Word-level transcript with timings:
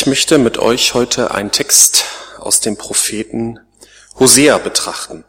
Ich 0.00 0.06
möchte 0.06 0.38
mit 0.38 0.56
euch 0.56 0.94
heute 0.94 1.30
einen 1.32 1.50
Text 1.50 2.06
aus 2.38 2.60
dem 2.60 2.78
Propheten 2.78 3.60
Hosea 4.18 4.56
betrachten. 4.56 5.26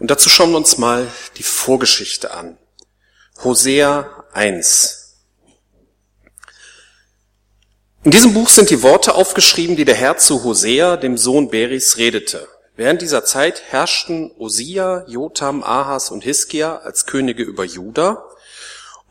Und 0.00 0.10
dazu 0.10 0.28
schauen 0.28 0.50
wir 0.50 0.56
uns 0.56 0.78
mal 0.78 1.06
die 1.36 1.44
Vorgeschichte 1.44 2.32
an. 2.32 2.58
Hosea 3.44 4.24
1. 4.32 5.14
In 8.02 8.10
diesem 8.10 8.34
Buch 8.34 8.48
sind 8.48 8.70
die 8.70 8.82
Worte 8.82 9.14
aufgeschrieben, 9.14 9.76
die 9.76 9.84
der 9.84 9.94
Herr 9.94 10.18
zu 10.18 10.42
Hosea, 10.42 10.96
dem 10.96 11.16
Sohn 11.16 11.48
Beris, 11.48 11.96
redete. 11.96 12.48
Während 12.74 13.02
dieser 13.02 13.24
Zeit 13.24 13.62
herrschten 13.68 14.32
Osia, 14.32 15.04
Jotam, 15.06 15.62
Ahas 15.62 16.10
und 16.10 16.24
Hiskia 16.24 16.78
als 16.78 17.06
Könige 17.06 17.44
über 17.44 17.64
Juda 17.64 18.24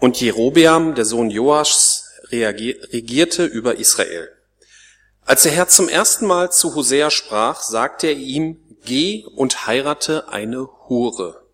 und 0.02 0.20
Jerobeam, 0.20 0.94
der 0.94 1.06
Sohn 1.06 1.30
Joaschs, 1.30 2.04
regierte 2.32 3.46
über 3.46 3.78
Israel. 3.78 4.36
Als 5.30 5.44
der 5.44 5.52
Herr 5.52 5.68
zum 5.68 5.90
ersten 5.90 6.26
Mal 6.26 6.52
zu 6.52 6.74
Hosea 6.74 7.12
sprach, 7.12 7.62
sagte 7.62 8.08
er 8.08 8.14
ihm, 8.14 8.58
geh 8.84 9.26
und 9.36 9.68
heirate 9.68 10.30
eine 10.30 10.68
Hure. 10.88 11.46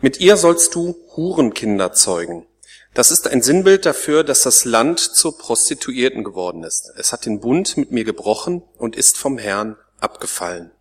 Mit 0.00 0.18
ihr 0.18 0.36
sollst 0.36 0.74
du 0.74 0.96
Hurenkinder 1.14 1.92
zeugen. 1.92 2.48
Das 2.94 3.12
ist 3.12 3.28
ein 3.28 3.42
Sinnbild 3.42 3.86
dafür, 3.86 4.24
dass 4.24 4.40
das 4.40 4.64
Land 4.64 4.98
zur 4.98 5.38
Prostituierten 5.38 6.24
geworden 6.24 6.64
ist. 6.64 6.90
Es 6.96 7.12
hat 7.12 7.26
den 7.26 7.38
Bund 7.38 7.76
mit 7.76 7.92
mir 7.92 8.02
gebrochen 8.02 8.64
und 8.76 8.96
ist 8.96 9.16
vom 9.16 9.38
Herrn 9.38 9.76
abgefallen. 10.00 10.72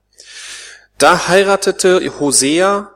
Da 0.97 1.27
heiratete 1.27 2.19
Hosea 2.19 2.89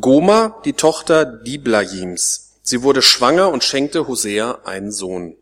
Goma, 0.00 0.60
die 0.64 0.72
Tochter 0.72 1.24
Diblajims. 1.24 2.56
Sie 2.62 2.82
wurde 2.82 3.02
schwanger 3.02 3.48
und 3.50 3.62
schenkte 3.62 4.08
Hosea 4.08 4.58
einen 4.64 4.90
Sohn. 4.90 5.36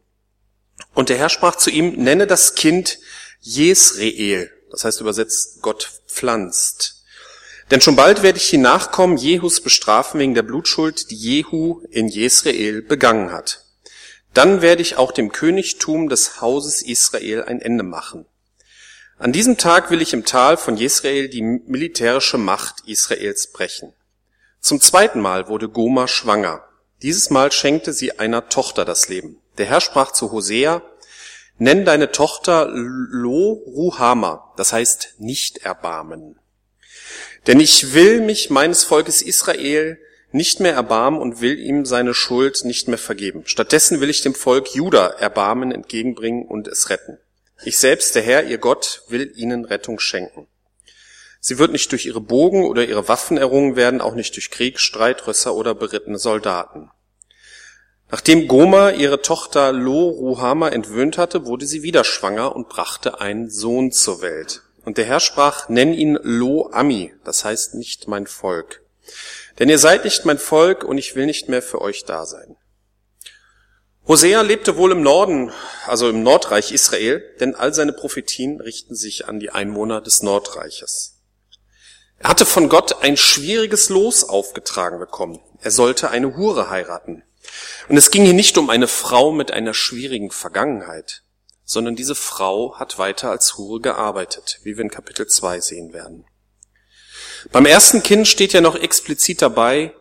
Und 0.94 1.08
der 1.08 1.18
Herr 1.18 1.28
sprach 1.28 1.56
zu 1.56 1.70
ihm, 1.70 2.02
nenne 2.02 2.26
das 2.26 2.54
Kind 2.54 2.98
Jesreel, 3.40 4.50
das 4.70 4.84
heißt 4.84 5.00
übersetzt 5.00 5.60
Gott 5.62 5.90
pflanzt. 6.06 7.04
Denn 7.70 7.80
schon 7.80 7.96
bald 7.96 8.22
werde 8.22 8.38
ich 8.38 8.50
die 8.50 8.58
Nachkommen 8.58 9.16
Jehus 9.16 9.60
bestrafen 9.60 10.20
wegen 10.20 10.34
der 10.34 10.42
Blutschuld, 10.42 11.10
die 11.10 11.16
Jehu 11.16 11.82
in 11.90 12.08
Jesreel 12.08 12.82
begangen 12.82 13.32
hat. 13.32 13.64
Dann 14.34 14.62
werde 14.62 14.82
ich 14.82 14.96
auch 14.96 15.12
dem 15.12 15.32
Königtum 15.32 16.08
des 16.08 16.40
Hauses 16.40 16.82
Israel 16.82 17.44
ein 17.44 17.60
Ende 17.60 17.84
machen. 17.84 18.26
An 19.16 19.32
diesem 19.32 19.56
Tag 19.56 19.90
will 19.90 20.02
ich 20.02 20.12
im 20.12 20.24
Tal 20.24 20.56
von 20.56 20.76
Jesrael 20.76 21.28
die 21.28 21.42
militärische 21.42 22.36
Macht 22.36 22.86
Israels 22.86 23.52
brechen. 23.52 23.94
Zum 24.60 24.80
zweiten 24.80 25.20
Mal 25.20 25.48
wurde 25.48 25.68
Goma 25.68 26.08
schwanger. 26.08 26.64
Dieses 27.00 27.30
Mal 27.30 27.52
schenkte 27.52 27.92
sie 27.92 28.18
einer 28.18 28.48
Tochter 28.48 28.84
das 28.84 29.08
Leben. 29.08 29.40
Der 29.58 29.66
Herr 29.66 29.80
sprach 29.80 30.12
zu 30.12 30.32
Hosea, 30.32 30.82
nenn 31.58 31.84
deine 31.84 32.10
Tochter 32.10 32.68
Lo 32.70 33.52
Ruhama, 33.66 34.52
das 34.56 34.72
heißt 34.72 35.14
nicht 35.18 35.58
erbarmen. 35.58 36.38
Denn 37.46 37.60
ich 37.60 37.94
will 37.94 38.20
mich 38.20 38.50
meines 38.50 38.84
Volkes 38.84 39.22
Israel 39.22 39.98
nicht 40.32 40.58
mehr 40.58 40.74
erbarmen 40.74 41.20
und 41.20 41.40
will 41.40 41.58
ihm 41.58 41.84
seine 41.84 42.12
Schuld 42.12 42.64
nicht 42.64 42.88
mehr 42.88 42.98
vergeben. 42.98 43.42
Stattdessen 43.46 44.00
will 44.00 44.10
ich 44.10 44.22
dem 44.22 44.34
Volk 44.34 44.74
Juda 44.74 45.06
Erbarmen 45.06 45.70
entgegenbringen 45.70 46.46
und 46.46 46.66
es 46.66 46.90
retten. 46.90 47.18
Ich 47.64 47.78
selbst, 47.78 48.14
der 48.16 48.22
Herr, 48.22 48.44
ihr 48.44 48.58
Gott, 48.58 49.02
will 49.08 49.32
ihnen 49.36 49.64
Rettung 49.64 50.00
schenken. 50.00 50.48
Sie 51.38 51.58
wird 51.58 51.72
nicht 51.72 51.92
durch 51.92 52.06
ihre 52.06 52.20
Bogen 52.20 52.64
oder 52.64 52.84
ihre 52.84 53.06
Waffen 53.06 53.36
errungen 53.36 53.76
werden, 53.76 54.00
auch 54.00 54.14
nicht 54.14 54.34
durch 54.34 54.50
Krieg, 54.50 54.80
Streitrösser 54.80 55.54
oder 55.54 55.74
berittene 55.74 56.18
Soldaten. 56.18 56.90
Nachdem 58.14 58.46
Goma 58.46 58.90
ihre 58.90 59.22
Tochter 59.22 59.72
Lo 59.72 60.08
Ruhama 60.08 60.68
entwöhnt 60.68 61.18
hatte, 61.18 61.46
wurde 61.46 61.66
sie 61.66 61.82
wieder 61.82 62.04
schwanger 62.04 62.54
und 62.54 62.68
brachte 62.68 63.20
einen 63.20 63.50
Sohn 63.50 63.90
zur 63.90 64.22
Welt. 64.22 64.62
Und 64.84 64.98
der 64.98 65.04
Herr 65.04 65.18
sprach, 65.18 65.68
nenn 65.68 65.92
ihn 65.92 66.16
Lo 66.22 66.70
Ami, 66.70 67.12
das 67.24 67.44
heißt 67.44 67.74
nicht 67.74 68.06
mein 68.06 68.28
Volk. 68.28 68.82
Denn 69.58 69.68
ihr 69.68 69.80
seid 69.80 70.04
nicht 70.04 70.26
mein 70.26 70.38
Volk 70.38 70.84
und 70.84 70.96
ich 70.96 71.16
will 71.16 71.26
nicht 71.26 71.48
mehr 71.48 71.60
für 71.60 71.80
euch 71.80 72.04
da 72.04 72.24
sein. 72.24 72.56
Hosea 74.06 74.42
lebte 74.42 74.76
wohl 74.76 74.92
im 74.92 75.02
Norden, 75.02 75.50
also 75.88 76.08
im 76.08 76.22
Nordreich 76.22 76.70
Israel, 76.70 77.20
denn 77.40 77.56
all 77.56 77.74
seine 77.74 77.92
Prophetien 77.92 78.60
richten 78.60 78.94
sich 78.94 79.26
an 79.26 79.40
die 79.40 79.50
Einwohner 79.50 80.00
des 80.00 80.22
Nordreiches. 80.22 81.18
Er 82.20 82.28
hatte 82.28 82.46
von 82.46 82.68
Gott 82.68 83.02
ein 83.02 83.16
schwieriges 83.16 83.88
Los 83.88 84.22
aufgetragen 84.22 85.00
bekommen. 85.00 85.40
Er 85.62 85.72
sollte 85.72 86.10
eine 86.10 86.36
Hure 86.36 86.70
heiraten. 86.70 87.24
Und 87.88 87.96
es 87.96 88.10
ging 88.10 88.24
hier 88.24 88.34
nicht 88.34 88.58
um 88.58 88.70
eine 88.70 88.88
Frau 88.88 89.32
mit 89.32 89.50
einer 89.50 89.74
schwierigen 89.74 90.30
Vergangenheit, 90.30 91.22
sondern 91.64 91.96
diese 91.96 92.14
Frau 92.14 92.78
hat 92.78 92.98
weiter 92.98 93.30
als 93.30 93.56
Hure 93.56 93.80
gearbeitet, 93.80 94.60
wie 94.62 94.76
wir 94.76 94.84
in 94.84 94.90
Kapitel 94.90 95.26
2 95.26 95.60
sehen 95.60 95.92
werden. 95.92 96.24
Beim 97.52 97.66
ersten 97.66 98.02
Kind 98.02 98.26
steht 98.26 98.52
ja 98.52 98.60
noch 98.60 98.76
explizit 98.76 99.42
dabei, 99.42 99.94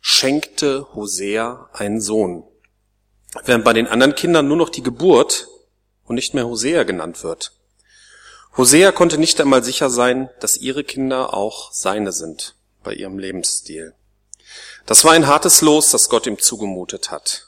schenkte 0.00 0.86
Hosea 0.94 1.70
einen 1.72 2.00
Sohn 2.00 2.44
während 3.44 3.64
bei 3.64 3.72
den 3.72 3.86
anderen 3.86 4.14
Kindern 4.14 4.48
nur 4.48 4.56
noch 4.56 4.68
die 4.68 4.82
Geburt 4.82 5.48
und 6.04 6.16
nicht 6.16 6.34
mehr 6.34 6.46
Hosea 6.46 6.82
genannt 6.84 7.22
wird. 7.22 7.52
Hosea 8.56 8.92
konnte 8.92 9.18
nicht 9.18 9.40
einmal 9.40 9.62
sicher 9.62 9.90
sein, 9.90 10.28
dass 10.40 10.56
ihre 10.56 10.82
Kinder 10.82 11.34
auch 11.34 11.72
seine 11.72 12.12
sind 12.12 12.56
bei 12.82 12.94
ihrem 12.94 13.18
Lebensstil. 13.18 13.94
Das 14.86 15.04
war 15.04 15.12
ein 15.12 15.26
hartes 15.26 15.60
Los, 15.60 15.90
das 15.90 16.08
Gott 16.08 16.26
ihm 16.26 16.38
zugemutet 16.38 17.10
hat. 17.10 17.46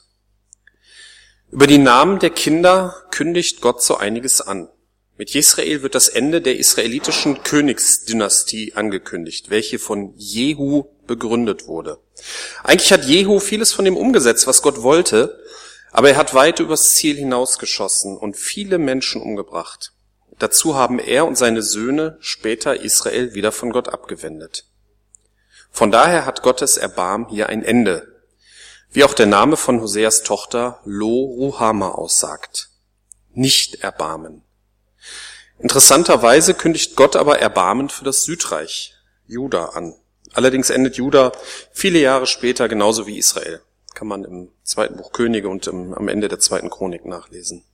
Über 1.51 1.67
die 1.67 1.77
Namen 1.77 2.19
der 2.19 2.31
Kinder 2.31 2.95
kündigt 3.11 3.61
Gott 3.61 3.83
so 3.83 3.97
einiges 3.97 4.41
an. 4.41 4.69
Mit 5.17 5.29
Jesrael 5.29 5.83
wird 5.83 5.93
das 5.93 6.09
Ende 6.09 6.41
der 6.41 6.57
israelitischen 6.57 7.43
Königsdynastie 7.43 8.73
angekündigt, 8.73 9.51
welche 9.51 9.77
von 9.77 10.13
Jehu 10.17 10.85
begründet 11.05 11.67
wurde. 11.67 11.99
Eigentlich 12.63 12.91
hat 12.91 13.05
Jehu 13.05 13.39
vieles 13.39 13.71
von 13.71 13.85
dem 13.85 13.95
umgesetzt, 13.95 14.47
was 14.47 14.63
Gott 14.63 14.81
wollte, 14.81 15.39
aber 15.91 16.09
er 16.09 16.17
hat 16.17 16.33
weit 16.33 16.59
übers 16.59 16.93
Ziel 16.93 17.15
hinausgeschossen 17.15 18.17
und 18.17 18.35
viele 18.35 18.79
Menschen 18.79 19.21
umgebracht. 19.21 19.93
Dazu 20.39 20.75
haben 20.75 20.97
er 20.97 21.27
und 21.27 21.37
seine 21.37 21.61
Söhne 21.61 22.17
später 22.19 22.81
Israel 22.81 23.35
wieder 23.35 23.51
von 23.51 23.71
Gott 23.71 23.89
abgewendet. 23.89 24.65
Von 25.75 25.91
daher 25.91 26.27
hat 26.27 26.43
Gottes 26.43 26.77
Erbarm 26.77 27.27
hier 27.29 27.49
ein 27.49 27.65
Ende, 27.65 28.07
wie 28.91 29.03
auch 29.03 29.15
der 29.15 29.25
Name 29.25 29.57
von 29.57 29.81
Hoseas 29.81 30.21
Tochter 30.21 30.79
Lo 30.85 31.07
Ruhama 31.07 31.89
aussagt. 31.89 32.69
Nicht 33.33 33.83
Erbarmen. 33.83 34.43
Interessanterweise 35.57 36.53
kündigt 36.53 36.95
Gott 36.95 37.15
aber 37.15 37.39
Erbarmen 37.39 37.89
für 37.89 38.05
das 38.05 38.21
Südreich, 38.21 38.93
Juda, 39.25 39.69
an. 39.69 39.95
Allerdings 40.33 40.69
endet 40.69 40.97
Juda 40.97 41.31
viele 41.71 41.97
Jahre 41.97 42.27
später 42.27 42.69
genauso 42.69 43.07
wie 43.07 43.17
Israel. 43.17 43.59
Kann 43.95 44.07
man 44.07 44.25
im 44.25 44.51
zweiten 44.63 44.97
Buch 44.97 45.11
Könige 45.11 45.49
und 45.49 45.65
im, 45.65 45.95
am 45.95 46.07
Ende 46.07 46.27
der 46.27 46.39
zweiten 46.39 46.69
Chronik 46.69 47.05
nachlesen. 47.05 47.65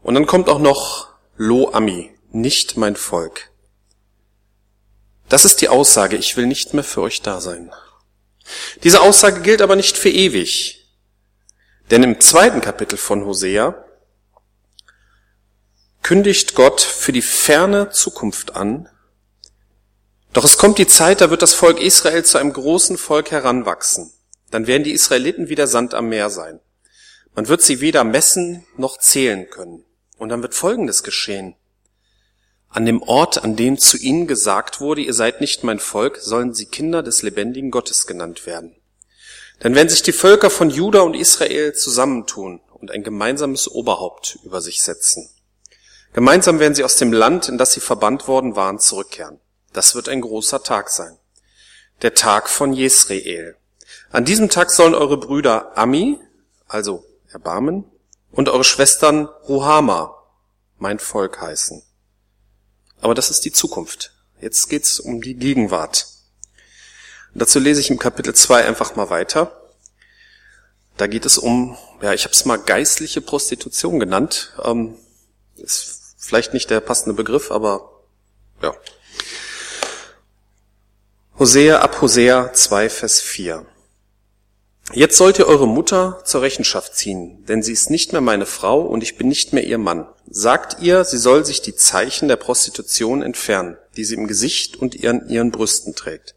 Und 0.00 0.14
dann 0.14 0.24
kommt 0.24 0.48
auch 0.48 0.58
noch 0.58 1.08
Lo 1.36 1.72
Ami, 1.74 2.10
nicht 2.32 2.78
mein 2.78 2.96
Volk. 2.96 3.49
Das 5.30 5.46
ist 5.46 5.62
die 5.62 5.70
Aussage, 5.70 6.16
ich 6.16 6.36
will 6.36 6.46
nicht 6.46 6.74
mehr 6.74 6.84
für 6.84 7.00
euch 7.00 7.22
da 7.22 7.40
sein. 7.40 7.72
Diese 8.82 9.00
Aussage 9.00 9.40
gilt 9.40 9.62
aber 9.62 9.76
nicht 9.76 9.96
für 9.96 10.10
ewig. 10.10 10.86
Denn 11.90 12.02
im 12.02 12.20
zweiten 12.20 12.60
Kapitel 12.60 12.98
von 12.98 13.24
Hosea 13.24 13.82
kündigt 16.02 16.54
Gott 16.54 16.82
für 16.82 17.12
die 17.12 17.22
ferne 17.22 17.90
Zukunft 17.90 18.56
an, 18.56 18.88
doch 20.32 20.44
es 20.44 20.58
kommt 20.58 20.78
die 20.78 20.86
Zeit, 20.86 21.20
da 21.20 21.30
wird 21.30 21.42
das 21.42 21.54
Volk 21.54 21.80
Israel 21.80 22.24
zu 22.24 22.38
einem 22.38 22.52
großen 22.52 22.96
Volk 22.96 23.32
heranwachsen. 23.32 24.12
Dann 24.50 24.66
werden 24.66 24.84
die 24.84 24.92
Israeliten 24.92 25.48
wieder 25.48 25.66
Sand 25.66 25.92
am 25.94 26.08
Meer 26.08 26.30
sein. 26.30 26.60
Man 27.34 27.48
wird 27.48 27.62
sie 27.62 27.80
weder 27.80 28.04
messen 28.04 28.64
noch 28.76 28.98
zählen 28.98 29.48
können. 29.50 29.84
Und 30.18 30.28
dann 30.28 30.42
wird 30.42 30.54
Folgendes 30.54 31.02
geschehen. 31.02 31.56
An 32.72 32.86
dem 32.86 33.02
Ort, 33.02 33.42
an 33.42 33.56
dem 33.56 33.78
zu 33.78 33.96
ihnen 33.96 34.28
gesagt 34.28 34.80
wurde, 34.80 35.00
ihr 35.00 35.12
seid 35.12 35.40
nicht 35.40 35.64
mein 35.64 35.80
Volk, 35.80 36.18
sollen 36.18 36.54
sie 36.54 36.66
Kinder 36.66 37.02
des 37.02 37.22
lebendigen 37.22 37.72
Gottes 37.72 38.06
genannt 38.06 38.46
werden. 38.46 38.76
Dann 39.58 39.74
werden 39.74 39.88
sich 39.88 40.02
die 40.02 40.12
Völker 40.12 40.50
von 40.50 40.70
Juda 40.70 41.00
und 41.00 41.14
Israel 41.14 41.74
zusammentun 41.74 42.60
und 42.72 42.92
ein 42.92 43.02
gemeinsames 43.02 43.68
Oberhaupt 43.68 44.38
über 44.44 44.60
sich 44.60 44.82
setzen. 44.82 45.28
Gemeinsam 46.12 46.60
werden 46.60 46.76
sie 46.76 46.84
aus 46.84 46.94
dem 46.94 47.12
Land, 47.12 47.48
in 47.48 47.58
das 47.58 47.72
sie 47.72 47.80
verbannt 47.80 48.28
worden 48.28 48.54
waren, 48.54 48.78
zurückkehren. 48.78 49.40
Das 49.72 49.96
wird 49.96 50.08
ein 50.08 50.20
großer 50.20 50.62
Tag 50.62 50.90
sein. 50.90 51.18
Der 52.02 52.14
Tag 52.14 52.48
von 52.48 52.72
Jesreel. 52.72 53.56
An 54.10 54.24
diesem 54.24 54.48
Tag 54.48 54.70
sollen 54.70 54.94
eure 54.94 55.16
Brüder 55.16 55.76
Ami, 55.76 56.18
also 56.68 57.04
Erbarmen, 57.28 57.84
und 58.30 58.48
eure 58.48 58.64
Schwestern 58.64 59.26
Ruhama, 59.48 60.16
mein 60.78 61.00
Volk 61.00 61.40
heißen. 61.40 61.82
Aber 63.00 63.14
das 63.14 63.30
ist 63.30 63.44
die 63.44 63.52
Zukunft. 63.52 64.12
Jetzt 64.40 64.68
geht's 64.68 65.00
um 65.00 65.20
die 65.20 65.34
Gegenwart. 65.34 66.06
Und 67.34 67.42
dazu 67.42 67.58
lese 67.58 67.80
ich 67.80 67.90
im 67.90 67.98
Kapitel 67.98 68.34
2 68.34 68.64
einfach 68.64 68.96
mal 68.96 69.10
weiter. 69.10 69.56
Da 70.96 71.06
geht 71.06 71.24
es 71.24 71.38
um, 71.38 71.76
ja, 72.02 72.12
ich 72.12 72.24
habe 72.24 72.34
es 72.34 72.44
mal 72.44 72.58
geistliche 72.58 73.20
Prostitution 73.20 73.98
genannt. 74.00 74.52
Ähm, 74.64 74.96
es 75.56 76.00
Vielleicht 76.20 76.52
nicht 76.52 76.68
der 76.68 76.80
passende 76.80 77.14
Begriff, 77.14 77.50
aber 77.50 77.90
ja. 78.62 78.74
Hosea 81.38 81.80
ab 81.80 82.02
Hosea 82.02 82.52
2, 82.52 82.90
Vers 82.90 83.20
4. 83.20 83.66
Jetzt 84.92 85.18
sollt 85.18 85.38
ihr 85.38 85.46
eure 85.46 85.68
Mutter 85.68 86.20
zur 86.24 86.42
Rechenschaft 86.42 86.96
ziehen, 86.96 87.44
denn 87.46 87.62
sie 87.62 87.72
ist 87.72 87.90
nicht 87.90 88.10
mehr 88.10 88.20
meine 88.20 88.46
Frau 88.46 88.80
und 88.80 89.04
ich 89.04 89.16
bin 89.16 89.28
nicht 89.28 89.52
mehr 89.52 89.62
ihr 89.64 89.78
Mann. 89.78 90.08
Sagt 90.28 90.82
ihr, 90.82 91.04
sie 91.04 91.18
soll 91.18 91.44
sich 91.44 91.62
die 91.62 91.76
Zeichen 91.76 92.26
der 92.26 92.36
Prostitution 92.36 93.22
entfernen, 93.22 93.76
die 93.96 94.04
sie 94.04 94.16
im 94.16 94.26
Gesicht 94.26 94.76
und 94.76 94.96
ihren, 94.96 95.28
ihren 95.28 95.52
Brüsten 95.52 95.94
trägt. 95.94 96.34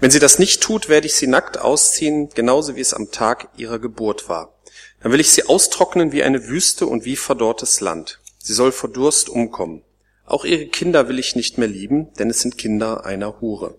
Wenn 0.00 0.10
sie 0.10 0.18
das 0.18 0.40
nicht 0.40 0.60
tut, 0.60 0.88
werde 0.88 1.06
ich 1.06 1.14
sie 1.14 1.28
nackt 1.28 1.60
ausziehen, 1.60 2.30
genauso 2.34 2.74
wie 2.74 2.80
es 2.80 2.94
am 2.94 3.12
Tag 3.12 3.48
ihrer 3.56 3.78
Geburt 3.78 4.28
war. 4.28 4.54
Dann 5.00 5.12
will 5.12 5.20
ich 5.20 5.30
sie 5.30 5.46
austrocknen 5.46 6.10
wie 6.10 6.24
eine 6.24 6.48
Wüste 6.48 6.86
und 6.86 7.04
wie 7.04 7.16
verdorrtes 7.16 7.80
Land. 7.80 8.18
Sie 8.38 8.54
soll 8.54 8.72
vor 8.72 8.90
Durst 8.90 9.28
umkommen. 9.28 9.82
Auch 10.26 10.44
ihre 10.44 10.66
Kinder 10.66 11.08
will 11.08 11.20
ich 11.20 11.36
nicht 11.36 11.58
mehr 11.58 11.68
lieben, 11.68 12.12
denn 12.18 12.28
es 12.28 12.40
sind 12.40 12.58
Kinder 12.58 13.06
einer 13.06 13.40
Hure. 13.40 13.78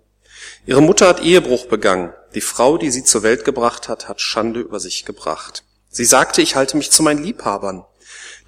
Ihre 0.65 0.81
Mutter 0.81 1.07
hat 1.07 1.21
Ehebruch 1.21 1.65
begangen. 1.65 2.13
Die 2.35 2.41
Frau, 2.41 2.77
die 2.77 2.91
sie 2.91 3.03
zur 3.03 3.23
Welt 3.23 3.43
gebracht 3.43 3.89
hat, 3.89 4.07
hat 4.07 4.21
Schande 4.21 4.59
über 4.59 4.79
sich 4.79 5.05
gebracht. 5.05 5.63
Sie 5.89 6.05
sagte, 6.05 6.41
ich 6.41 6.55
halte 6.55 6.77
mich 6.77 6.91
zu 6.91 7.01
meinen 7.01 7.23
Liebhabern, 7.23 7.85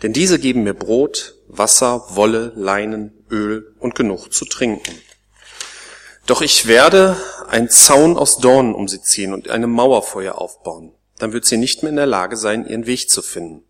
denn 0.04 0.14
diese 0.14 0.40
geben 0.40 0.64
mir 0.64 0.76
Brot, 0.76 1.36
Wasser, 1.48 2.06
Wolle, 2.10 2.54
Leinen, 2.56 3.26
Öl 3.30 3.76
und 3.80 3.96
genug 3.96 4.32
zu 4.32 4.46
trinken. 4.46 4.94
Doch 6.28 6.42
ich 6.42 6.68
werde 6.68 7.18
einen 7.48 7.70
Zaun 7.70 8.18
aus 8.18 8.38
Dornen 8.38 8.76
um 8.76 8.88
sie 8.88 9.02
ziehen 9.02 9.34
und 9.34 9.50
eine 9.50 9.68
Mauer 9.68 10.04
vor 10.04 10.22
ihr 10.22 10.38
aufbauen. 10.38 10.94
Dann 11.18 11.34
wird 11.34 11.46
sie 11.46 11.58
nicht 11.58 11.82
mehr 11.82 11.90
in 11.90 11.96
der 11.96 12.06
Lage 12.06 12.38
sein, 12.38 12.68
ihren 12.68 12.86
Weg 12.86 13.10
zu 13.10 13.22
finden. 13.22 13.64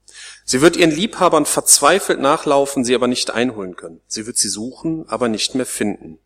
Sie 0.46 0.62
wird 0.62 0.76
ihren 0.76 0.92
Liebhabern 0.92 1.46
verzweifelt 1.46 2.20
nachlaufen, 2.20 2.84
sie 2.84 2.96
aber 2.96 3.08
nicht 3.08 3.32
einholen 3.32 3.76
können. 3.76 4.02
Sie 4.08 4.26
wird 4.26 4.38
sie 4.38 4.50
suchen, 4.50 5.06
aber 5.08 5.30
nicht 5.30 5.56
mehr 5.56 5.66
finden. 5.66 6.20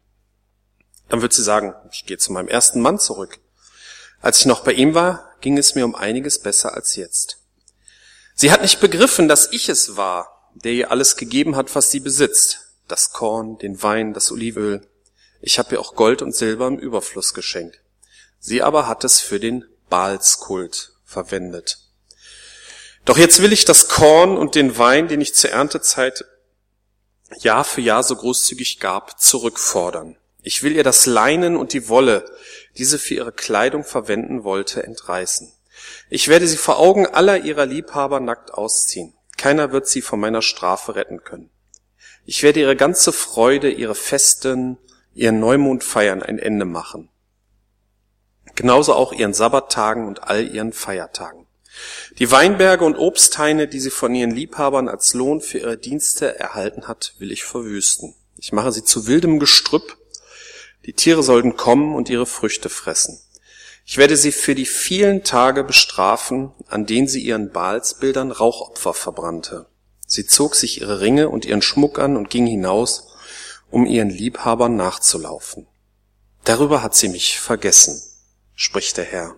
Dann 1.09 1.21
wird 1.21 1.33
sie 1.33 1.43
sagen, 1.43 1.75
ich 1.91 2.05
gehe 2.05 2.17
zu 2.17 2.31
meinem 2.33 2.47
ersten 2.47 2.81
Mann 2.81 2.99
zurück. 2.99 3.39
Als 4.25 4.39
ich 4.39 4.47
noch 4.47 4.61
bei 4.61 4.73
ihm 4.73 4.95
war, 4.95 5.35
ging 5.39 5.55
es 5.55 5.75
mir 5.75 5.85
um 5.85 5.93
einiges 5.93 6.39
besser 6.39 6.73
als 6.73 6.95
jetzt. 6.95 7.37
Sie 8.33 8.51
hat 8.51 8.63
nicht 8.63 8.79
begriffen, 8.79 9.27
dass 9.27 9.51
ich 9.51 9.69
es 9.69 9.97
war, 9.97 10.49
der 10.55 10.71
ihr 10.71 10.89
alles 10.89 11.15
gegeben 11.15 11.55
hat, 11.55 11.75
was 11.75 11.91
sie 11.91 11.99
besitzt. 11.99 12.71
Das 12.87 13.11
Korn, 13.11 13.59
den 13.59 13.83
Wein, 13.83 14.15
das 14.15 14.31
Olivenöl. 14.31 14.81
Ich 15.41 15.59
habe 15.59 15.75
ihr 15.75 15.79
auch 15.79 15.93
Gold 15.93 16.23
und 16.23 16.35
Silber 16.35 16.65
im 16.65 16.79
Überfluss 16.79 17.35
geschenkt. 17.35 17.81
Sie 18.39 18.63
aber 18.63 18.87
hat 18.87 19.03
es 19.03 19.21
für 19.21 19.39
den 19.39 19.63
Baalskult 19.91 20.93
verwendet. 21.03 21.77
Doch 23.05 23.19
jetzt 23.19 23.43
will 23.43 23.53
ich 23.53 23.63
das 23.63 23.89
Korn 23.89 24.39
und 24.39 24.55
den 24.55 24.79
Wein, 24.79 25.07
den 25.07 25.21
ich 25.21 25.35
zur 25.35 25.51
Erntezeit 25.51 26.25
Jahr 27.41 27.63
für 27.63 27.81
Jahr 27.81 28.01
so 28.01 28.15
großzügig 28.15 28.79
gab, 28.79 29.21
zurückfordern. 29.21 30.17
Ich 30.47 30.61
will 30.61 30.75
ihr 30.75 30.83
das 30.83 31.07
Leinen 31.07 31.57
und 31.57 31.73
die 31.73 31.89
Wolle, 31.89 32.23
die 32.77 32.85
sie 32.85 32.99
für 32.99 33.15
ihre 33.15 33.31
Kleidung 33.31 33.83
verwenden 33.83 34.43
wollte, 34.43 34.83
entreißen. 34.83 35.51
Ich 36.11 36.27
werde 36.27 36.47
sie 36.47 36.57
vor 36.57 36.77
Augen 36.77 37.07
aller 37.07 37.39
ihrer 37.39 37.65
Liebhaber 37.65 38.19
nackt 38.19 38.53
ausziehen. 38.53 39.15
Keiner 39.37 39.71
wird 39.71 39.87
sie 39.87 40.03
von 40.03 40.19
meiner 40.19 40.43
Strafe 40.43 40.93
retten 40.93 41.23
können. 41.23 41.49
Ich 42.25 42.43
werde 42.43 42.59
ihre 42.59 42.75
ganze 42.75 43.11
Freude, 43.11 43.71
ihre 43.71 43.95
Festen, 43.95 44.77
ihren 45.15 45.39
Neumondfeiern 45.39 46.21
ein 46.21 46.37
Ende 46.37 46.65
machen. 46.65 47.09
Genauso 48.53 48.93
auch 48.93 49.13
ihren 49.13 49.33
Sabbattagen 49.33 50.07
und 50.07 50.25
all 50.25 50.47
ihren 50.47 50.73
Feiertagen. 50.73 51.47
Die 52.19 52.29
Weinberge 52.29 52.85
und 52.85 52.97
Obsthaine, 52.97 53.67
die 53.67 53.79
sie 53.79 53.89
von 53.89 54.13
ihren 54.13 54.29
Liebhabern 54.29 54.89
als 54.89 55.15
Lohn 55.15 55.41
für 55.41 55.57
ihre 55.57 55.77
Dienste 55.77 56.37
erhalten 56.37 56.87
hat, 56.87 57.15
will 57.17 57.31
ich 57.31 57.43
verwüsten. 57.43 58.13
Ich 58.37 58.53
mache 58.53 58.71
sie 58.71 58.83
zu 58.83 59.07
wildem 59.07 59.39
Gestrüpp 59.39 59.97
die 60.85 60.93
Tiere 60.93 61.23
sollten 61.23 61.57
kommen 61.57 61.95
und 61.95 62.09
ihre 62.09 62.25
Früchte 62.25 62.69
fressen. 62.69 63.19
Ich 63.85 63.97
werde 63.97 64.17
sie 64.17 64.31
für 64.31 64.55
die 64.55 64.65
vielen 64.65 65.23
Tage 65.23 65.63
bestrafen, 65.63 66.51
an 66.67 66.85
denen 66.85 67.07
sie 67.07 67.21
ihren 67.21 67.51
Baalsbildern 67.51 68.31
Rauchopfer 68.31 68.93
verbrannte. 68.93 69.67
Sie 70.07 70.25
zog 70.25 70.55
sich 70.55 70.81
ihre 70.81 71.01
Ringe 71.01 71.29
und 71.29 71.45
ihren 71.45 71.61
Schmuck 71.61 71.99
an 71.99 72.17
und 72.17 72.29
ging 72.29 72.45
hinaus, 72.45 73.07
um 73.69 73.85
ihren 73.85 74.09
Liebhabern 74.09 74.75
nachzulaufen. 74.75 75.67
Darüber 76.43 76.83
hat 76.83 76.95
sie 76.95 77.09
mich 77.09 77.39
vergessen, 77.39 78.01
spricht 78.53 78.97
der 78.97 79.05
Herr. 79.05 79.35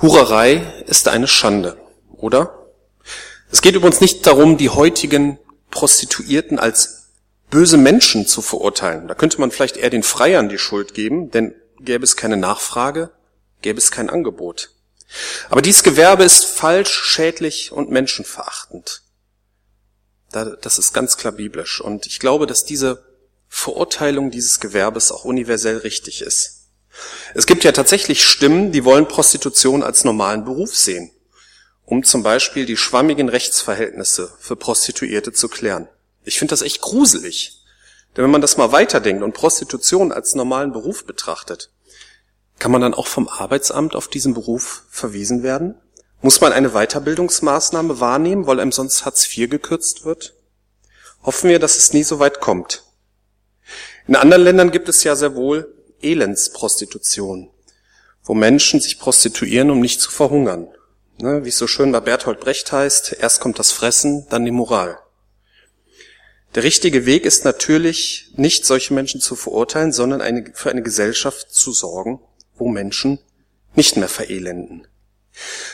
Hurerei 0.00 0.84
ist 0.86 1.08
eine 1.08 1.28
Schande, 1.28 1.78
oder? 2.12 2.66
Es 3.50 3.62
geht 3.62 3.74
übrigens 3.74 4.00
nicht 4.00 4.26
darum, 4.26 4.56
die 4.56 4.70
heutigen 4.70 5.38
Prostituierten 5.70 6.58
als 6.58 6.99
böse 7.50 7.76
Menschen 7.76 8.26
zu 8.26 8.42
verurteilen. 8.42 9.08
Da 9.08 9.14
könnte 9.14 9.40
man 9.40 9.50
vielleicht 9.50 9.76
eher 9.76 9.90
den 9.90 10.02
Freiern 10.02 10.48
die 10.48 10.58
Schuld 10.58 10.94
geben, 10.94 11.30
denn 11.30 11.54
gäbe 11.80 12.04
es 12.04 12.16
keine 12.16 12.36
Nachfrage, 12.36 13.10
gäbe 13.62 13.78
es 13.78 13.90
kein 13.90 14.10
Angebot. 14.10 14.70
Aber 15.48 15.60
dieses 15.60 15.82
Gewerbe 15.82 16.24
ist 16.24 16.44
falsch, 16.44 16.92
schädlich 16.92 17.72
und 17.72 17.90
menschenverachtend. 17.90 19.02
Das 20.30 20.78
ist 20.78 20.92
ganz 20.92 21.16
klar 21.16 21.32
biblisch. 21.32 21.80
Und 21.80 22.06
ich 22.06 22.20
glaube, 22.20 22.46
dass 22.46 22.64
diese 22.64 23.04
Verurteilung 23.48 24.30
dieses 24.30 24.60
Gewerbes 24.60 25.10
auch 25.10 25.24
universell 25.24 25.78
richtig 25.78 26.22
ist. 26.22 26.68
Es 27.34 27.46
gibt 27.46 27.64
ja 27.64 27.72
tatsächlich 27.72 28.24
Stimmen, 28.24 28.70
die 28.70 28.84
wollen 28.84 29.08
Prostitution 29.08 29.82
als 29.82 30.04
normalen 30.04 30.44
Beruf 30.44 30.76
sehen, 30.76 31.10
um 31.84 32.04
zum 32.04 32.22
Beispiel 32.22 32.66
die 32.66 32.76
schwammigen 32.76 33.28
Rechtsverhältnisse 33.28 34.32
für 34.38 34.54
Prostituierte 34.54 35.32
zu 35.32 35.48
klären. 35.48 35.88
Ich 36.24 36.38
finde 36.38 36.50
das 36.50 36.62
echt 36.62 36.80
gruselig. 36.80 37.60
Denn 38.16 38.24
wenn 38.24 38.30
man 38.30 38.40
das 38.40 38.56
mal 38.56 38.72
weiterdenkt 38.72 39.22
und 39.22 39.34
Prostitution 39.34 40.12
als 40.12 40.34
normalen 40.34 40.72
Beruf 40.72 41.06
betrachtet, 41.06 41.70
kann 42.58 42.72
man 42.72 42.82
dann 42.82 42.94
auch 42.94 43.06
vom 43.06 43.28
Arbeitsamt 43.28 43.94
auf 43.94 44.08
diesen 44.08 44.34
Beruf 44.34 44.84
verwiesen 44.90 45.42
werden? 45.42 45.76
Muss 46.22 46.40
man 46.40 46.52
eine 46.52 46.70
Weiterbildungsmaßnahme 46.70 48.00
wahrnehmen, 48.00 48.46
weil 48.46 48.60
einem 48.60 48.72
sonst 48.72 49.04
Hartz 49.04 49.26
IV 49.34 49.48
gekürzt 49.48 50.04
wird? 50.04 50.34
Hoffen 51.22 51.48
wir, 51.48 51.58
dass 51.58 51.78
es 51.78 51.92
nie 51.92 52.02
so 52.02 52.18
weit 52.18 52.40
kommt. 52.40 52.84
In 54.06 54.16
anderen 54.16 54.42
Ländern 54.42 54.70
gibt 54.70 54.88
es 54.88 55.04
ja 55.04 55.16
sehr 55.16 55.34
wohl 55.34 55.74
Elendsprostitution, 56.02 57.50
wo 58.24 58.34
Menschen 58.34 58.80
sich 58.80 58.98
prostituieren, 58.98 59.70
um 59.70 59.80
nicht 59.80 60.00
zu 60.00 60.10
verhungern. 60.10 60.68
Ne, 61.18 61.44
wie 61.44 61.50
es 61.50 61.58
so 61.58 61.66
schön 61.66 61.92
bei 61.92 62.00
Bertolt 62.00 62.40
Brecht 62.40 62.72
heißt, 62.72 63.16
erst 63.18 63.40
kommt 63.40 63.58
das 63.58 63.72
Fressen, 63.72 64.26
dann 64.30 64.44
die 64.44 64.50
Moral. 64.50 64.98
Der 66.54 66.64
richtige 66.64 67.06
Weg 67.06 67.24
ist 67.24 67.44
natürlich 67.44 68.32
nicht, 68.36 68.66
solche 68.66 68.92
Menschen 68.92 69.20
zu 69.20 69.36
verurteilen, 69.36 69.92
sondern 69.92 70.20
eine, 70.20 70.50
für 70.54 70.70
eine 70.70 70.82
Gesellschaft 70.82 71.52
zu 71.52 71.72
sorgen, 71.72 72.20
wo 72.56 72.68
Menschen 72.68 73.20
nicht 73.74 73.96
mehr 73.96 74.08
verelenden. 74.08 74.86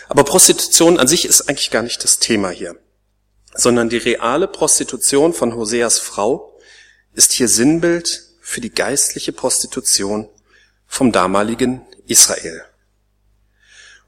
Aber 0.09 0.25
Prostitution 0.25 0.99
an 0.99 1.09
sich 1.09 1.25
ist 1.25 1.49
eigentlich 1.49 1.71
gar 1.71 1.83
nicht 1.83 2.04
das 2.04 2.18
Thema 2.18 2.50
hier, 2.50 2.78
sondern 3.54 3.88
die 3.88 3.97
reale 3.97 4.49
Prostitution 4.49 5.33
von 5.33 5.54
Hoseas 5.54 5.99
Frau 5.99 6.59
ist 7.14 7.33
hier 7.33 7.49
Sinnbild 7.49 8.23
für 8.40 8.61
die 8.61 8.71
geistliche 8.71 9.33
Prostitution 9.33 10.28
vom 10.87 11.11
damaligen 11.11 11.80
Israel. 12.06 12.62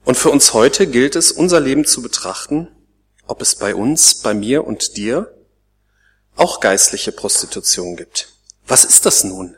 Und 0.04 0.16
für 0.16 0.30
uns 0.30 0.52
heute 0.52 0.86
gilt 0.86 1.16
es, 1.16 1.32
unser 1.32 1.60
Leben 1.60 1.86
zu 1.86 2.02
betrachten, 2.02 2.68
ob 3.26 3.40
es 3.42 3.56
bei 3.56 3.74
uns, 3.74 4.16
bei 4.16 4.34
mir 4.34 4.66
und 4.66 4.96
dir 4.96 5.34
auch 6.38 6.60
geistliche 6.60 7.12
Prostitution 7.12 7.96
gibt. 7.96 8.32
Was 8.66 8.84
ist 8.84 9.06
das 9.06 9.24
nun? 9.24 9.56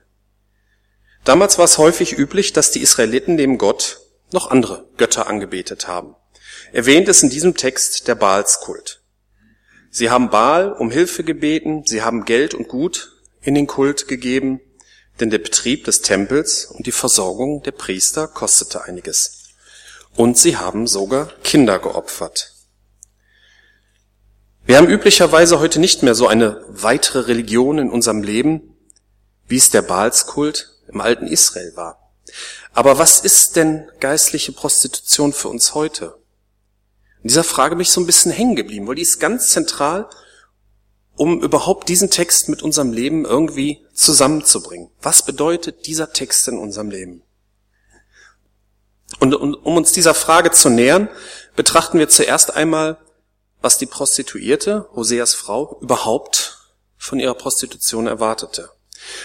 Damals 1.25 1.59
war 1.59 1.65
es 1.65 1.79
häufig 1.79 2.17
üblich, 2.17 2.53
dass 2.53 2.71
die 2.71 2.81
Israeliten 2.81 3.35
neben 3.35 3.59
Gott 3.59 4.01
noch 4.33 4.51
andere 4.51 4.87
Götter 4.97 5.27
angebetet 5.27 5.89
haben. 5.89 6.15
Erwähnt 6.73 7.09
ist 7.09 7.23
in 7.23 7.31
diesem 7.31 7.57
Text 7.57 8.09
der 8.09 8.15
Baalskult. 8.15 9.03
Sie 9.91 10.09
haben 10.09 10.31
Baal 10.31 10.73
um 10.73 10.91
Hilfe 10.91 11.25
gebeten, 11.25 11.85
sie 11.85 12.03
haben 12.03 12.25
Geld 12.25 12.55
und 12.55 12.69
Gut 12.69 13.17
in 13.43 13.55
den 13.55 13.67
Kult 13.67 14.07
gegeben, 14.07 14.61
denn 15.19 15.31
der 15.31 15.39
Betrieb 15.39 15.85
des 15.85 16.01
Tempels 16.03 16.67
und 16.67 16.87
die 16.87 16.93
Versorgung 16.93 17.63
der 17.63 17.73
Priester 17.73 18.29
kostete 18.29 18.85
einiges. 18.85 19.49
Und 20.17 20.39
sie 20.39 20.57
haben 20.57 20.87
sogar 20.87 21.33
Kinder 21.43 21.79
geopfert. 21.79 22.55
Wir 24.71 24.77
haben 24.77 24.89
üblicherweise 24.89 25.59
heute 25.59 25.81
nicht 25.81 26.05
mehr 26.05 26.15
so 26.15 26.29
eine 26.29 26.65
weitere 26.69 27.27
Religion 27.27 27.79
in 27.79 27.91
unserem 27.91 28.23
Leben, 28.23 28.77
wie 29.49 29.57
es 29.57 29.71
der 29.71 29.83
Baalskult 29.83 30.71
im 30.87 31.01
alten 31.01 31.27
Israel 31.27 31.73
war. 31.75 32.13
Aber 32.73 32.97
was 32.97 33.19
ist 33.19 33.57
denn 33.57 33.91
geistliche 33.99 34.53
Prostitution 34.53 35.33
für 35.33 35.49
uns 35.49 35.75
heute? 35.75 36.21
In 37.25 37.31
dieser 37.31 37.43
Frage 37.43 37.75
bin 37.75 37.83
ich 37.83 37.91
so 37.91 38.01
ein 38.01 38.07
bisschen 38.07 38.31
hängen 38.31 38.55
geblieben, 38.55 38.87
weil 38.87 38.95
die 38.95 39.03
ist 39.03 39.19
ganz 39.19 39.49
zentral, 39.49 40.09
um 41.17 41.43
überhaupt 41.43 41.89
diesen 41.89 42.11
Text 42.11 42.49
mit 42.49 42.63
unserem 42.63 42.93
Leben 42.93 43.25
irgendwie 43.25 43.85
zusammenzubringen. 43.93 44.93
Was 45.03 45.25
bedeutet 45.25 45.87
dieser 45.87 46.13
Text 46.13 46.47
in 46.47 46.59
unserem 46.59 46.93
Leben? 46.93 47.25
Und 49.19 49.35
um 49.35 49.77
uns 49.77 49.91
dieser 49.91 50.15
Frage 50.15 50.53
zu 50.53 50.71
nähern, 50.71 51.09
betrachten 51.57 51.99
wir 51.99 52.09
zuerst 52.09 52.55
einmal 52.55 52.99
was 53.61 53.79
die 53.79 53.87
Prostituierte, 53.87 54.89
Hoseas 54.95 55.35
Frau, 55.35 55.79
überhaupt 55.81 56.59
von 56.97 57.19
ihrer 57.19 57.35
Prostitution 57.35 58.07
erwartete. 58.07 58.71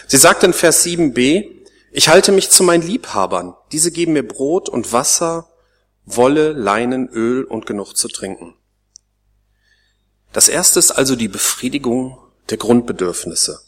Sie 0.08 0.18
sagt 0.18 0.44
in 0.44 0.54
Vers 0.54 0.86
7b, 0.86 1.51
ich 1.92 2.10
halte 2.10 2.32
mich 2.32 2.50
zu 2.50 2.63
meinen 2.63 2.84
Liebhabern, 2.84 3.56
diese 3.72 3.92
geben 3.92 4.13
mir 4.13 4.27
Brot 4.27 4.70
und 4.70 4.92
Wasser, 4.92 5.50
Wolle, 6.06 6.51
Leinen, 6.51 7.10
Öl 7.10 7.44
und 7.44 7.65
genug 7.65 7.96
zu 7.96 8.08
trinken. 8.08 8.56
Das 10.34 10.50
erste 10.50 10.80
ist 10.80 10.92
also 10.92 11.15
die 11.15 11.30
Befriedigung 11.30 12.18
der 12.50 12.58
Grundbedürfnisse. 12.58 13.62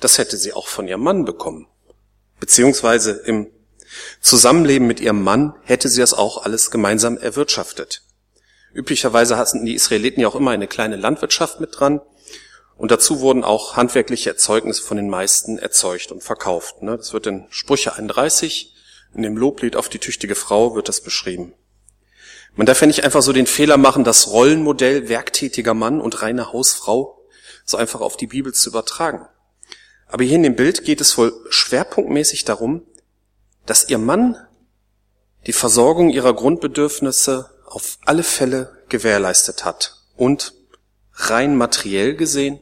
Das 0.00 0.18
hätte 0.18 0.36
sie 0.36 0.52
auch 0.52 0.68
von 0.68 0.86
ihrem 0.86 1.02
Mann 1.02 1.24
bekommen. 1.24 1.66
Beziehungsweise 2.38 3.12
im 3.12 3.50
Zusammenleben 4.20 4.86
mit 4.86 5.00
ihrem 5.00 5.22
Mann 5.22 5.54
hätte 5.62 5.88
sie 5.88 6.00
das 6.00 6.14
auch 6.14 6.44
alles 6.44 6.70
gemeinsam 6.70 7.18
erwirtschaftet. 7.18 8.02
Üblicherweise 8.72 9.36
hatten 9.36 9.64
die 9.64 9.74
Israeliten 9.74 10.20
ja 10.20 10.28
auch 10.28 10.34
immer 10.34 10.50
eine 10.50 10.66
kleine 10.66 10.96
Landwirtschaft 10.96 11.60
mit 11.60 11.78
dran. 11.78 12.00
Und 12.76 12.90
dazu 12.90 13.20
wurden 13.20 13.44
auch 13.44 13.76
handwerkliche 13.76 14.30
Erzeugnisse 14.30 14.82
von 14.82 14.96
den 14.96 15.08
meisten 15.08 15.58
erzeugt 15.58 16.10
und 16.10 16.22
verkauft. 16.22 16.82
Ne? 16.82 16.96
Das 16.96 17.12
wird 17.12 17.26
in 17.26 17.46
Sprüche 17.50 17.94
31, 17.94 18.74
in 19.14 19.22
dem 19.22 19.36
Loblied 19.36 19.76
auf 19.76 19.88
die 19.88 19.98
tüchtige 19.98 20.34
Frau 20.34 20.74
wird 20.74 20.88
das 20.88 21.00
beschrieben. 21.00 21.52
Man 22.54 22.66
darf 22.66 22.80
ja 22.80 22.86
nicht 22.86 23.04
einfach 23.04 23.22
so 23.22 23.32
den 23.32 23.46
Fehler 23.46 23.76
machen, 23.76 24.04
das 24.04 24.30
Rollenmodell 24.30 25.08
werktätiger 25.08 25.74
Mann 25.74 26.00
und 26.00 26.22
reine 26.22 26.52
Hausfrau 26.52 27.18
so 27.64 27.76
einfach 27.76 28.00
auf 28.00 28.16
die 28.16 28.26
Bibel 28.26 28.52
zu 28.52 28.70
übertragen. 28.70 29.26
Aber 30.06 30.24
hier 30.24 30.36
in 30.36 30.42
dem 30.42 30.56
Bild 30.56 30.84
geht 30.84 31.00
es 31.00 31.16
wohl 31.16 31.32
schwerpunktmäßig 31.48 32.44
darum, 32.44 32.82
dass 33.64 33.88
ihr 33.88 33.98
Mann 33.98 34.36
die 35.46 35.52
Versorgung 35.52 36.10
ihrer 36.10 36.34
Grundbedürfnisse 36.34 37.50
auf 37.72 37.98
alle 38.04 38.22
Fälle 38.22 38.76
gewährleistet 38.88 39.64
hat 39.64 39.96
und 40.16 40.52
rein 41.14 41.56
materiell 41.56 42.14
gesehen 42.14 42.60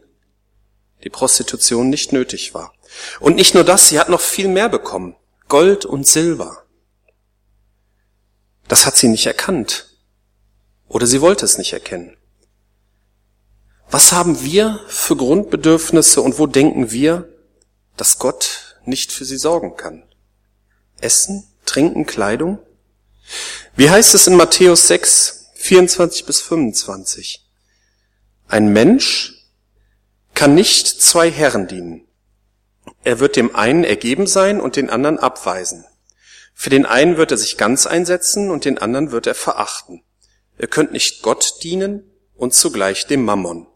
die 1.02 1.10
Prostitution 1.10 1.88
nicht 1.88 2.12
nötig 2.12 2.54
war. 2.54 2.74
Und 3.20 3.36
nicht 3.36 3.54
nur 3.54 3.64
das, 3.64 3.88
sie 3.88 3.98
hat 3.98 4.08
noch 4.08 4.20
viel 4.20 4.48
mehr 4.48 4.68
bekommen. 4.68 5.16
Gold 5.48 5.84
und 5.84 6.06
Silber. 6.06 6.64
Das 8.68 8.86
hat 8.86 8.96
sie 8.96 9.08
nicht 9.08 9.26
erkannt. 9.26 9.96
Oder 10.88 11.06
sie 11.06 11.20
wollte 11.20 11.44
es 11.44 11.58
nicht 11.58 11.72
erkennen. 11.72 12.16
Was 13.90 14.12
haben 14.12 14.44
wir 14.44 14.78
für 14.86 15.16
Grundbedürfnisse 15.16 16.20
und 16.20 16.38
wo 16.38 16.46
denken 16.46 16.90
wir, 16.90 17.28
dass 17.96 18.18
Gott 18.18 18.76
nicht 18.84 19.10
für 19.10 19.24
sie 19.24 19.38
sorgen 19.38 19.76
kann? 19.76 20.04
Essen, 21.00 21.48
Trinken, 21.64 22.06
Kleidung? 22.06 22.58
Wie 23.76 23.90
heißt 23.90 24.14
es 24.14 24.26
in 24.26 24.36
Matthäus 24.36 24.88
6, 24.88 25.50
24 25.54 26.26
bis 26.26 26.40
25? 26.42 27.46
Ein 28.48 28.72
Mensch 28.72 29.46
kann 30.34 30.54
nicht 30.54 30.86
zwei 30.86 31.30
Herren 31.30 31.68
dienen. 31.68 32.06
Er 33.04 33.20
wird 33.20 33.36
dem 33.36 33.54
einen 33.54 33.84
ergeben 33.84 34.26
sein 34.26 34.60
und 34.60 34.76
den 34.76 34.90
anderen 34.90 35.18
abweisen. 35.18 35.84
Für 36.54 36.70
den 36.70 36.84
einen 36.84 37.16
wird 37.16 37.30
er 37.30 37.38
sich 37.38 37.56
ganz 37.56 37.86
einsetzen 37.86 38.50
und 38.50 38.64
den 38.64 38.78
anderen 38.78 39.12
wird 39.12 39.26
er 39.26 39.34
verachten. 39.34 40.02
Ihr 40.58 40.68
könnt 40.68 40.92
nicht 40.92 41.22
Gott 41.22 41.62
dienen 41.62 42.10
und 42.34 42.54
zugleich 42.54 43.06
dem 43.06 43.24
Mammon. 43.24 43.66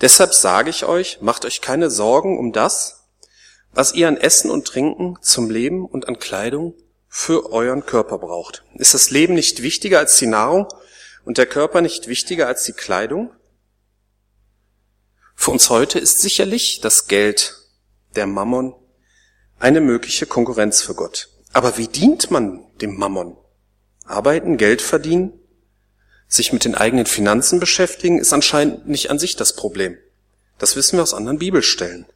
Deshalb 0.00 0.32
sage 0.32 0.70
ich 0.70 0.84
euch, 0.84 1.20
macht 1.20 1.44
euch 1.44 1.60
keine 1.60 1.90
Sorgen 1.90 2.38
um 2.38 2.52
das, 2.52 3.08
was 3.72 3.94
ihr 3.94 4.08
an 4.08 4.16
Essen 4.16 4.50
und 4.50 4.66
Trinken 4.66 5.16
zum 5.22 5.50
Leben 5.50 5.84
und 5.84 6.08
an 6.08 6.18
Kleidung 6.18 6.74
für 7.12 7.50
euren 7.50 7.84
Körper 7.84 8.18
braucht. 8.18 8.64
Ist 8.76 8.94
das 8.94 9.10
Leben 9.10 9.34
nicht 9.34 9.62
wichtiger 9.62 9.98
als 9.98 10.16
die 10.16 10.28
Nahrung 10.28 10.68
und 11.24 11.38
der 11.38 11.46
Körper 11.46 11.80
nicht 11.80 12.06
wichtiger 12.06 12.46
als 12.46 12.64
die 12.64 12.72
Kleidung? 12.72 13.32
Für 15.34 15.50
uns 15.50 15.70
heute 15.70 15.98
ist 15.98 16.20
sicherlich 16.20 16.80
das 16.80 17.08
Geld, 17.08 17.56
der 18.14 18.26
Mammon, 18.26 18.74
eine 19.58 19.80
mögliche 19.80 20.26
Konkurrenz 20.26 20.82
für 20.82 20.94
Gott. 20.94 21.28
Aber 21.52 21.76
wie 21.76 21.88
dient 21.88 22.30
man 22.30 22.64
dem 22.80 22.96
Mammon? 22.96 23.36
Arbeiten, 24.04 24.56
Geld 24.56 24.80
verdienen, 24.80 25.32
sich 26.28 26.52
mit 26.52 26.64
den 26.64 26.76
eigenen 26.76 27.06
Finanzen 27.06 27.58
beschäftigen, 27.58 28.18
ist 28.20 28.32
anscheinend 28.32 28.86
nicht 28.86 29.10
an 29.10 29.18
sich 29.18 29.34
das 29.34 29.56
Problem. 29.56 29.98
Das 30.58 30.76
wissen 30.76 30.96
wir 30.96 31.02
aus 31.02 31.14
anderen 31.14 31.38
Bibelstellen. 31.38 32.06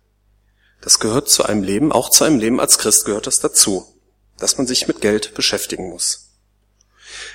Das 0.81 1.01
gehört 1.01 1.29
zu 1.29 1.45
einem 1.45 1.65
Leben, 1.65 1.91
auch 1.91 2.11
zu 2.11 2.23
einem 2.23 2.39
Leben 2.39 2.61
als 2.61 2.79
Christ 2.79 3.07
gehört 3.07 3.27
das 3.27 3.41
dazu, 3.41 3.94
dass 4.39 4.59
man 4.59 4.67
sich 4.67 4.89
mit 4.89 5.01
Geld 5.01 5.35
beschäftigen 5.35 5.89
muss. 5.89 6.31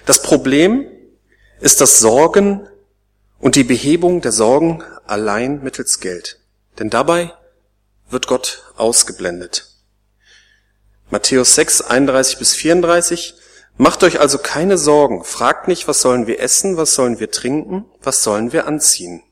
Das 0.05 0.21
Problem 0.21 0.87
ist 1.59 1.81
das 1.81 1.99
Sorgen 1.99 2.67
und 3.39 3.55
die 3.55 3.63
Behebung 3.63 4.21
der 4.21 4.31
Sorgen 4.31 4.83
allein 5.05 5.63
mittels 5.63 5.99
Geld. 5.99 6.39
Denn 6.77 6.89
dabei 6.89 7.33
wird 8.09 8.27
Gott 8.27 8.63
ausgeblendet. 8.77 9.67
Matthäus 11.09 11.55
6, 11.55 11.81
31 11.81 12.37
bis 12.37 12.53
34. 12.53 13.33
Macht 13.77 14.03
euch 14.03 14.19
also 14.19 14.37
keine 14.37 14.77
Sorgen. 14.77 15.23
Fragt 15.23 15.67
nicht, 15.67 15.87
was 15.87 16.01
sollen 16.01 16.27
wir 16.27 16.39
essen, 16.39 16.77
was 16.77 16.93
sollen 16.93 17.19
wir 17.19 17.31
trinken, 17.31 17.85
was 18.01 18.23
sollen 18.23 18.51
wir 18.51 18.67
anziehen. 18.67 19.23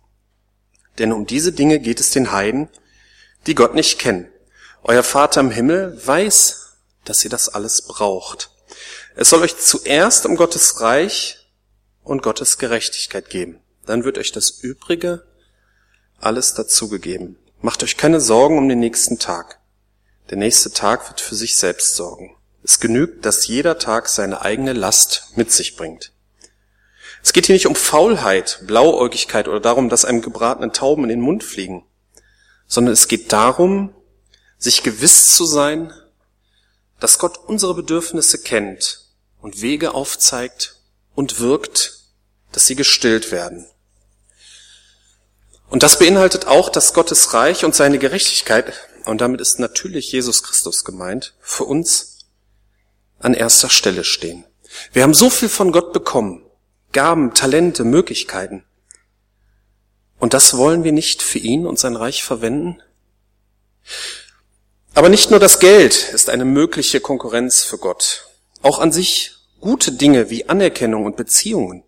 Denn 0.99 1.11
um 1.11 1.25
diese 1.25 1.51
Dinge 1.51 1.79
geht 1.79 1.99
es 1.99 2.11
den 2.11 2.31
Heiden, 2.31 2.69
die 3.45 3.55
Gott 3.55 3.75
nicht 3.75 3.99
kennen. 3.99 4.29
Euer 4.83 5.03
Vater 5.03 5.41
im 5.41 5.51
Himmel 5.51 5.99
weiß, 6.03 6.66
dass 7.09 7.23
ihr 7.23 7.29
das 7.29 7.49
alles 7.49 7.81
braucht. 7.81 8.51
Es 9.15 9.29
soll 9.29 9.41
euch 9.41 9.57
zuerst 9.57 10.25
um 10.25 10.35
Gottes 10.35 10.81
Reich 10.81 11.47
und 12.03 12.21
Gottes 12.21 12.57
Gerechtigkeit 12.57 13.29
geben. 13.29 13.59
Dann 13.85 14.03
wird 14.03 14.17
euch 14.17 14.31
das 14.31 14.49
Übrige 14.49 15.25
alles 16.19 16.53
dazugegeben. 16.53 17.37
Macht 17.61 17.83
euch 17.83 17.97
keine 17.97 18.21
Sorgen 18.21 18.57
um 18.57 18.69
den 18.69 18.79
nächsten 18.79 19.19
Tag. 19.19 19.59
Der 20.29 20.37
nächste 20.37 20.71
Tag 20.71 21.07
wird 21.09 21.21
für 21.21 21.35
sich 21.35 21.57
selbst 21.57 21.95
sorgen. 21.95 22.35
Es 22.63 22.79
genügt, 22.79 23.25
dass 23.25 23.47
jeder 23.47 23.79
Tag 23.79 24.09
seine 24.09 24.41
eigene 24.41 24.73
Last 24.73 25.31
mit 25.35 25.51
sich 25.51 25.75
bringt. 25.77 26.11
Es 27.23 27.33
geht 27.33 27.45
hier 27.45 27.55
nicht 27.55 27.67
um 27.67 27.75
Faulheit, 27.75 28.59
Blauäugigkeit 28.67 29.47
oder 29.47 29.59
darum, 29.59 29.89
dass 29.89 30.05
einem 30.05 30.21
gebratenen 30.21 30.73
Tauben 30.73 31.03
in 31.03 31.09
den 31.09 31.21
Mund 31.21 31.43
fliegen, 31.43 31.85
sondern 32.67 32.93
es 32.93 33.07
geht 33.07 33.31
darum, 33.31 33.93
sich 34.57 34.83
gewiss 34.83 35.35
zu 35.35 35.45
sein, 35.45 35.93
dass 36.99 37.19
Gott 37.19 37.37
unsere 37.37 37.73
Bedürfnisse 37.73 38.41
kennt 38.41 39.05
und 39.41 39.61
Wege 39.61 39.93
aufzeigt 39.93 40.81
und 41.15 41.39
wirkt, 41.39 42.03
dass 42.51 42.67
sie 42.67 42.75
gestillt 42.75 43.31
werden. 43.31 43.67
Und 45.69 45.83
das 45.83 45.99
beinhaltet 45.99 46.47
auch, 46.47 46.69
dass 46.69 46.93
Gottes 46.93 47.33
Reich 47.33 47.65
und 47.65 47.75
seine 47.75 47.99
Gerechtigkeit, 47.99 48.73
und 49.05 49.21
damit 49.21 49.41
ist 49.41 49.59
natürlich 49.59 50.11
Jesus 50.11 50.43
Christus 50.43 50.83
gemeint, 50.83 51.35
für 51.41 51.65
uns 51.65 52.25
an 53.19 53.33
erster 53.33 53.69
Stelle 53.69 54.03
stehen. 54.03 54.45
Wir 54.93 55.03
haben 55.03 55.13
so 55.13 55.29
viel 55.29 55.49
von 55.49 55.71
Gott 55.71 55.93
bekommen. 55.93 56.43
Gaben, 56.93 57.33
Talente, 57.33 57.83
Möglichkeiten. 57.83 58.63
Und 60.19 60.33
das 60.33 60.55
wollen 60.57 60.83
wir 60.83 60.91
nicht 60.91 61.21
für 61.21 61.39
ihn 61.39 61.67
und 61.67 61.77
sein 61.77 61.95
Reich 61.95 62.23
verwenden? 62.23 62.81
Aber 64.97 65.09
nicht 65.09 65.29
nur 65.29 65.39
das 65.39 65.59
Geld 65.59 66.09
ist 66.13 66.29
eine 66.29 66.43
mögliche 66.43 66.99
Konkurrenz 66.99 67.63
für 67.63 67.77
Gott. 67.77 68.27
Auch 68.61 68.79
an 68.79 68.91
sich 68.91 69.35
gute 69.61 69.91
Dinge 69.91 70.29
wie 70.29 70.49
Anerkennung 70.49 71.05
und 71.05 71.15
Beziehungen 71.15 71.83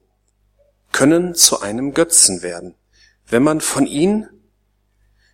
können 0.92 1.36
zu 1.36 1.60
einem 1.62 1.94
Götzen 1.94 2.42
werden 2.44 2.76
wenn 3.30 3.44
man 3.44 3.62
von 3.62 3.86
ihm 3.86 4.28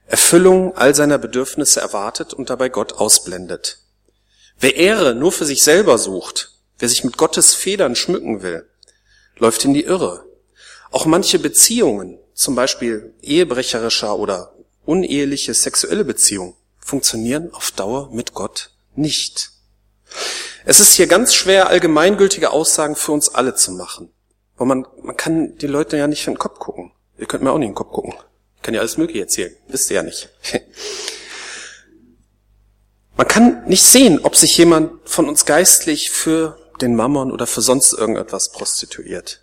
Erfüllung 0.07 0.75
all 0.75 0.93
seiner 0.93 1.17
Bedürfnisse 1.17 1.81
erwartet 1.81 2.33
und 2.33 2.49
dabei 2.49 2.69
Gott 2.69 2.93
ausblendet. 2.93 3.79
Wer 4.59 4.75
Ehre 4.75 5.15
nur 5.15 5.31
für 5.31 5.45
sich 5.45 5.63
selber 5.63 5.97
sucht, 5.97 6.51
wer 6.77 6.89
sich 6.89 7.03
mit 7.03 7.17
Gottes 7.17 7.53
Federn 7.53 7.95
schmücken 7.95 8.43
will, 8.43 8.69
läuft 9.37 9.65
in 9.65 9.73
die 9.73 9.83
Irre. 9.83 10.25
Auch 10.91 11.05
manche 11.05 11.39
Beziehungen, 11.39 12.19
zum 12.33 12.55
Beispiel 12.55 13.13
ehebrecherischer 13.21 14.17
oder 14.17 14.53
uneheliche 14.85 15.53
sexuelle 15.53 16.05
Beziehungen, 16.05 16.53
funktionieren 16.85 17.51
auf 17.51 17.71
Dauer 17.71 18.09
mit 18.13 18.33
Gott 18.33 18.69
nicht. 18.95 19.49
Es 20.65 20.79
ist 20.79 20.93
hier 20.93 21.07
ganz 21.07 21.33
schwer, 21.33 21.67
allgemeingültige 21.67 22.51
Aussagen 22.51 22.95
für 22.95 23.11
uns 23.11 23.33
alle 23.33 23.55
zu 23.55 23.71
machen. 23.71 24.13
Weil 24.55 24.67
man, 24.67 24.87
man 25.01 25.17
kann 25.17 25.57
die 25.57 25.67
Leute 25.67 25.97
ja 25.97 26.07
nicht 26.07 26.25
in 26.27 26.33
den 26.33 26.39
Kopf 26.39 26.59
gucken. 26.59 26.91
Ihr 27.17 27.25
könnt 27.25 27.43
mir 27.43 27.51
auch 27.51 27.57
nicht 27.57 27.67
in 27.67 27.71
den 27.71 27.77
Kopf 27.77 27.91
gucken. 27.91 28.13
Ich 28.55 28.61
kann 28.61 28.73
ja 28.73 28.79
alles 28.79 28.97
Mögliche 28.97 29.21
erzählen. 29.21 29.55
Wisst 29.67 29.89
ihr 29.89 29.95
ja 29.95 30.03
nicht. 30.03 30.29
Man 33.17 33.27
kann 33.27 33.63
nicht 33.65 33.83
sehen, 33.83 34.19
ob 34.23 34.35
sich 34.35 34.57
jemand 34.57 34.91
von 35.09 35.29
uns 35.29 35.45
geistlich 35.45 36.11
für 36.11 36.57
den 36.81 36.95
Mammon 36.95 37.31
oder 37.31 37.47
für 37.47 37.61
sonst 37.61 37.93
irgendetwas 37.93 38.51
prostituiert. 38.51 39.41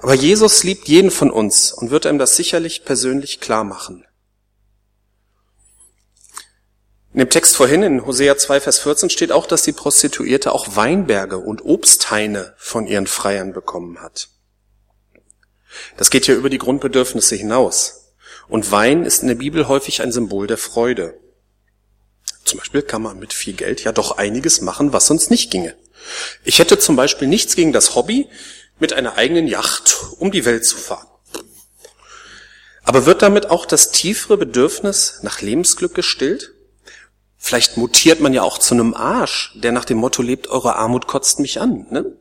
Aber 0.00 0.14
Jesus 0.14 0.64
liebt 0.64 0.88
jeden 0.88 1.12
von 1.12 1.30
uns 1.30 1.72
und 1.72 1.90
wird 1.90 2.06
einem 2.06 2.18
das 2.18 2.36
sicherlich 2.36 2.84
persönlich 2.84 3.40
klar 3.40 3.62
machen. 3.62 4.04
In 7.14 7.20
dem 7.20 7.30
Text 7.30 7.54
vorhin 7.54 7.84
in 7.84 8.04
Hosea 8.04 8.36
2, 8.36 8.60
Vers 8.60 8.80
14 8.80 9.08
steht 9.08 9.30
auch, 9.30 9.46
dass 9.46 9.62
die 9.62 9.72
Prostituierte 9.72 10.50
auch 10.50 10.74
Weinberge 10.74 11.38
und 11.38 11.64
Obsthaine 11.64 12.54
von 12.56 12.88
ihren 12.88 13.06
Freiern 13.06 13.52
bekommen 13.52 14.00
hat. 14.00 14.30
Das 15.96 16.10
geht 16.10 16.26
ja 16.26 16.34
über 16.34 16.50
die 16.50 16.58
Grundbedürfnisse 16.58 17.36
hinaus. 17.36 18.12
Und 18.48 18.72
Wein 18.72 19.04
ist 19.04 19.22
in 19.22 19.28
der 19.28 19.36
Bibel 19.36 19.68
häufig 19.68 20.02
ein 20.02 20.10
Symbol 20.10 20.48
der 20.48 20.58
Freude. 20.58 21.16
Zum 22.44 22.58
Beispiel 22.58 22.82
kann 22.82 23.02
man 23.02 23.20
mit 23.20 23.32
viel 23.32 23.54
Geld 23.54 23.84
ja 23.84 23.92
doch 23.92 24.18
einiges 24.18 24.60
machen, 24.60 24.92
was 24.92 25.06
sonst 25.06 25.30
nicht 25.30 25.52
ginge. 25.52 25.76
Ich 26.42 26.58
hätte 26.58 26.80
zum 26.80 26.96
Beispiel 26.96 27.28
nichts 27.28 27.54
gegen 27.54 27.72
das 27.72 27.94
Hobby, 27.94 28.28
mit 28.80 28.92
einer 28.92 29.14
eigenen 29.14 29.46
Yacht 29.46 29.98
um 30.18 30.32
die 30.32 30.44
Welt 30.44 30.66
zu 30.66 30.76
fahren. 30.76 31.06
Aber 32.82 33.06
wird 33.06 33.22
damit 33.22 33.50
auch 33.50 33.66
das 33.66 33.92
tiefere 33.92 34.36
Bedürfnis 34.36 35.20
nach 35.22 35.42
Lebensglück 35.42 35.94
gestillt? 35.94 36.53
Vielleicht 37.46 37.76
mutiert 37.76 38.20
man 38.20 38.32
ja 38.32 38.40
auch 38.40 38.56
zu 38.56 38.72
einem 38.72 38.94
Arsch, 38.94 39.52
der 39.54 39.70
nach 39.70 39.84
dem 39.84 39.98
Motto 39.98 40.22
lebt, 40.22 40.46
eure 40.46 40.76
Armut 40.76 41.06
kotzt 41.06 41.40
mich 41.40 41.60
an. 41.60 41.86
Ne? 41.90 42.16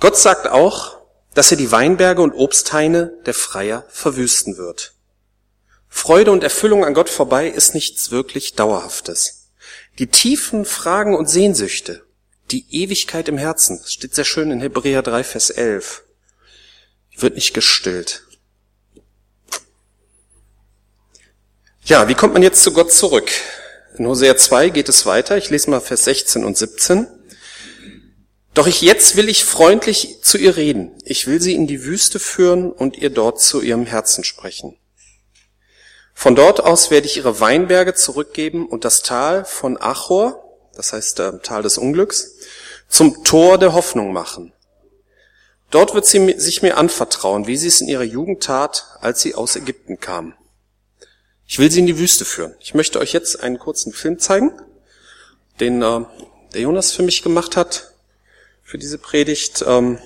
Gott 0.00 0.16
sagt 0.16 0.48
auch, 0.48 0.96
dass 1.32 1.52
er 1.52 1.56
die 1.56 1.70
Weinberge 1.70 2.22
und 2.22 2.34
Obsthaine 2.34 3.16
der 3.24 3.34
Freier 3.34 3.86
verwüsten 3.88 4.56
wird. 4.56 4.94
Freude 5.88 6.32
und 6.32 6.42
Erfüllung 6.42 6.84
an 6.84 6.92
Gott 6.92 7.08
vorbei 7.08 7.46
ist 7.46 7.72
nichts 7.72 8.10
wirklich 8.10 8.54
Dauerhaftes. 8.54 9.52
Die 10.00 10.08
tiefen 10.08 10.64
Fragen 10.64 11.14
und 11.14 11.30
Sehnsüchte, 11.30 12.04
die 12.50 12.66
Ewigkeit 12.82 13.28
im 13.28 13.38
Herzen, 13.38 13.78
das 13.80 13.92
steht 13.92 14.16
sehr 14.16 14.24
schön 14.24 14.50
in 14.50 14.60
Hebräer 14.60 15.02
3, 15.02 15.22
Vers 15.22 15.50
11, 15.50 16.02
wird 17.16 17.36
nicht 17.36 17.54
gestillt. 17.54 18.24
Ja, 21.86 22.08
wie 22.08 22.14
kommt 22.14 22.32
man 22.32 22.42
jetzt 22.42 22.62
zu 22.62 22.72
Gott 22.72 22.90
zurück? 22.90 23.30
In 23.98 24.06
Hosea 24.06 24.38
2 24.38 24.70
geht 24.70 24.88
es 24.88 25.04
weiter. 25.04 25.36
Ich 25.36 25.50
lese 25.50 25.68
mal 25.68 25.82
Vers 25.82 26.04
16 26.04 26.42
und 26.42 26.56
17. 26.56 27.06
Doch 28.54 28.66
ich 28.66 28.80
jetzt 28.80 29.16
will 29.16 29.28
ich 29.28 29.44
freundlich 29.44 30.22
zu 30.22 30.38
ihr 30.38 30.56
reden. 30.56 30.92
Ich 31.04 31.26
will 31.26 31.42
sie 31.42 31.54
in 31.54 31.66
die 31.66 31.84
Wüste 31.84 32.18
führen 32.18 32.72
und 32.72 32.96
ihr 32.96 33.10
dort 33.10 33.38
zu 33.38 33.60
ihrem 33.60 33.84
Herzen 33.84 34.24
sprechen. 34.24 34.78
Von 36.14 36.34
dort 36.34 36.64
aus 36.64 36.90
werde 36.90 37.06
ich 37.06 37.18
ihre 37.18 37.38
Weinberge 37.40 37.92
zurückgeben 37.92 38.66
und 38.66 38.86
das 38.86 39.02
Tal 39.02 39.44
von 39.44 39.76
Achor, 39.78 40.42
das 40.74 40.94
heißt 40.94 41.20
äh, 41.20 41.38
Tal 41.40 41.62
des 41.62 41.76
Unglücks, 41.76 42.36
zum 42.88 43.24
Tor 43.24 43.58
der 43.58 43.74
Hoffnung 43.74 44.10
machen. 44.10 44.54
Dort 45.70 45.92
wird 45.92 46.06
sie 46.06 46.34
sich 46.38 46.62
mir 46.62 46.78
anvertrauen, 46.78 47.46
wie 47.46 47.58
sie 47.58 47.68
es 47.68 47.82
in 47.82 47.88
ihrer 47.88 48.04
Jugend 48.04 48.42
tat, 48.42 48.86
als 49.02 49.20
sie 49.20 49.34
aus 49.34 49.54
Ägypten 49.54 50.00
kam. 50.00 50.34
Ich 51.46 51.58
will 51.58 51.70
sie 51.70 51.80
in 51.80 51.86
die 51.86 51.98
Wüste 51.98 52.24
führen. 52.24 52.54
Ich 52.60 52.74
möchte 52.74 52.98
euch 52.98 53.12
jetzt 53.12 53.42
einen 53.42 53.58
kurzen 53.58 53.92
Film 53.92 54.18
zeigen, 54.18 54.52
den 55.60 55.82
äh, 55.82 56.04
der 56.52 56.62
Jonas 56.62 56.92
für 56.92 57.02
mich 57.02 57.22
gemacht 57.22 57.56
hat, 57.56 57.92
für 58.62 58.78
diese 58.78 58.98
Predigt. 58.98 59.64
Ähm, 59.66 59.98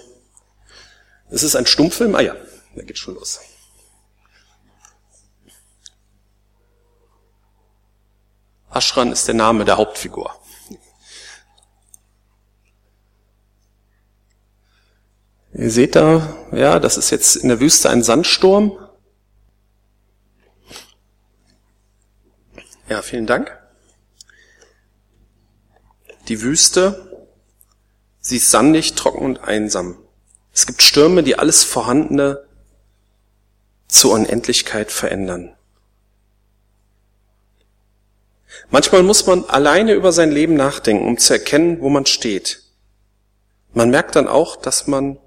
es 1.30 1.42
ist 1.42 1.54
ein 1.54 1.66
Stummfilm. 1.66 2.14
Ah 2.14 2.22
ja, 2.22 2.36
da 2.74 2.82
geht 2.82 2.98
schon 2.98 3.14
los. 3.14 3.40
Aschran 8.70 9.12
ist 9.12 9.26
der 9.26 9.34
Name 9.34 9.64
der 9.64 9.76
Hauptfigur. 9.76 10.34
Ihr 15.54 15.70
seht 15.70 15.96
da, 15.96 16.36
ja, 16.52 16.78
das 16.78 16.96
ist 16.96 17.10
jetzt 17.10 17.36
in 17.36 17.48
der 17.48 17.58
Wüste 17.60 17.90
ein 17.90 18.02
Sandsturm. 18.02 18.78
Ja, 22.88 23.02
vielen 23.02 23.26
Dank. 23.26 23.54
Die 26.28 26.40
Wüste, 26.40 27.26
sie 28.20 28.36
ist 28.36 28.50
sandig, 28.50 28.94
trocken 28.94 29.24
und 29.24 29.40
einsam. 29.44 29.98
Es 30.54 30.66
gibt 30.66 30.82
Stürme, 30.82 31.22
die 31.22 31.38
alles 31.38 31.64
Vorhandene 31.64 32.44
zur 33.88 34.12
Unendlichkeit 34.12 34.90
verändern. 34.90 35.54
Manchmal 38.70 39.02
muss 39.02 39.26
man 39.26 39.44
alleine 39.44 39.92
über 39.92 40.12
sein 40.12 40.30
Leben 40.30 40.54
nachdenken, 40.54 41.06
um 41.06 41.18
zu 41.18 41.34
erkennen, 41.34 41.80
wo 41.80 41.90
man 41.90 42.06
steht. 42.06 42.62
Man 43.72 43.90
merkt 43.90 44.16
dann 44.16 44.28
auch, 44.28 44.56
dass 44.56 44.86
man 44.86 45.18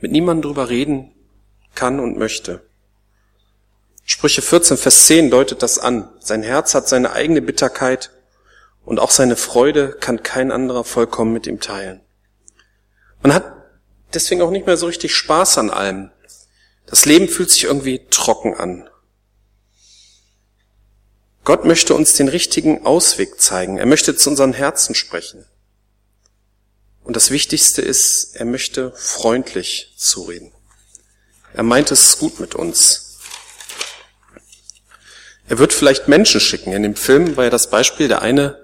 mit 0.00 0.12
niemandem 0.12 0.42
drüber 0.42 0.68
reden 0.68 1.14
kann 1.74 1.98
und 1.98 2.18
möchte. 2.18 2.62
Sprüche 4.12 4.42
14, 4.42 4.76
Vers 4.76 5.06
10 5.06 5.30
deutet 5.30 5.62
das 5.62 5.78
an. 5.78 6.06
Sein 6.20 6.42
Herz 6.42 6.74
hat 6.74 6.86
seine 6.86 7.12
eigene 7.12 7.40
Bitterkeit 7.40 8.10
und 8.84 9.00
auch 9.00 9.10
seine 9.10 9.36
Freude 9.36 9.96
kann 10.00 10.22
kein 10.22 10.52
anderer 10.52 10.84
vollkommen 10.84 11.32
mit 11.32 11.46
ihm 11.46 11.60
teilen. 11.60 12.02
Man 13.22 13.32
hat 13.32 13.54
deswegen 14.12 14.42
auch 14.42 14.50
nicht 14.50 14.66
mehr 14.66 14.76
so 14.76 14.84
richtig 14.84 15.16
Spaß 15.16 15.56
an 15.56 15.70
allem. 15.70 16.10
Das 16.84 17.06
Leben 17.06 17.26
fühlt 17.26 17.48
sich 17.48 17.64
irgendwie 17.64 18.06
trocken 18.10 18.54
an. 18.54 18.86
Gott 21.44 21.64
möchte 21.64 21.94
uns 21.94 22.12
den 22.12 22.28
richtigen 22.28 22.84
Ausweg 22.84 23.40
zeigen. 23.40 23.78
Er 23.78 23.86
möchte 23.86 24.14
zu 24.14 24.28
unseren 24.28 24.52
Herzen 24.52 24.94
sprechen. 24.94 25.46
Und 27.02 27.16
das 27.16 27.30
Wichtigste 27.30 27.80
ist, 27.80 28.36
er 28.36 28.44
möchte 28.44 28.92
freundlich 28.94 29.94
zureden. 29.96 30.52
Er 31.54 31.62
meint 31.62 31.90
es 31.90 32.18
gut 32.18 32.40
mit 32.40 32.54
uns. 32.54 33.11
Er 35.48 35.58
wird 35.58 35.72
vielleicht 35.72 36.08
Menschen 36.08 36.40
schicken. 36.40 36.72
In 36.72 36.82
dem 36.82 36.96
Film 36.96 37.36
war 37.36 37.44
ja 37.44 37.50
das 37.50 37.70
Beispiel, 37.70 38.08
der 38.08 38.22
eine 38.22 38.58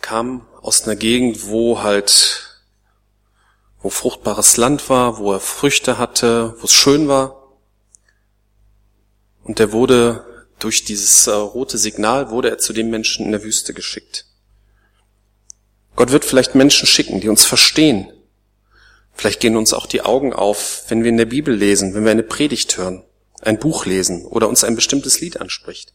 kam 0.00 0.46
aus 0.62 0.84
einer 0.84 0.96
Gegend, 0.96 1.48
wo 1.48 1.82
halt, 1.82 2.62
wo 3.82 3.90
fruchtbares 3.90 4.56
Land 4.56 4.88
war, 4.88 5.18
wo 5.18 5.32
er 5.32 5.40
Früchte 5.40 5.98
hatte, 5.98 6.54
wo 6.60 6.64
es 6.64 6.72
schön 6.72 7.08
war. 7.08 7.36
Und 9.42 9.58
der 9.58 9.72
wurde 9.72 10.24
durch 10.58 10.84
dieses 10.84 11.26
äh, 11.26 11.32
rote 11.32 11.78
Signal 11.78 12.30
wurde 12.30 12.50
er 12.50 12.58
zu 12.58 12.72
den 12.72 12.90
Menschen 12.90 13.24
in 13.24 13.32
der 13.32 13.42
Wüste 13.42 13.74
geschickt. 13.74 14.26
Gott 15.96 16.12
wird 16.12 16.24
vielleicht 16.24 16.54
Menschen 16.54 16.86
schicken, 16.86 17.20
die 17.20 17.28
uns 17.28 17.44
verstehen. 17.44 18.12
Vielleicht 19.12 19.40
gehen 19.40 19.56
uns 19.56 19.72
auch 19.72 19.86
die 19.86 20.02
Augen 20.02 20.32
auf, 20.32 20.84
wenn 20.88 21.02
wir 21.02 21.10
in 21.10 21.16
der 21.16 21.26
Bibel 21.26 21.54
lesen, 21.54 21.94
wenn 21.94 22.04
wir 22.04 22.10
eine 22.10 22.22
Predigt 22.22 22.76
hören, 22.78 23.02
ein 23.40 23.58
Buch 23.58 23.86
lesen 23.86 24.26
oder 24.26 24.48
uns 24.48 24.64
ein 24.64 24.74
bestimmtes 24.74 25.20
Lied 25.20 25.40
anspricht. 25.40 25.92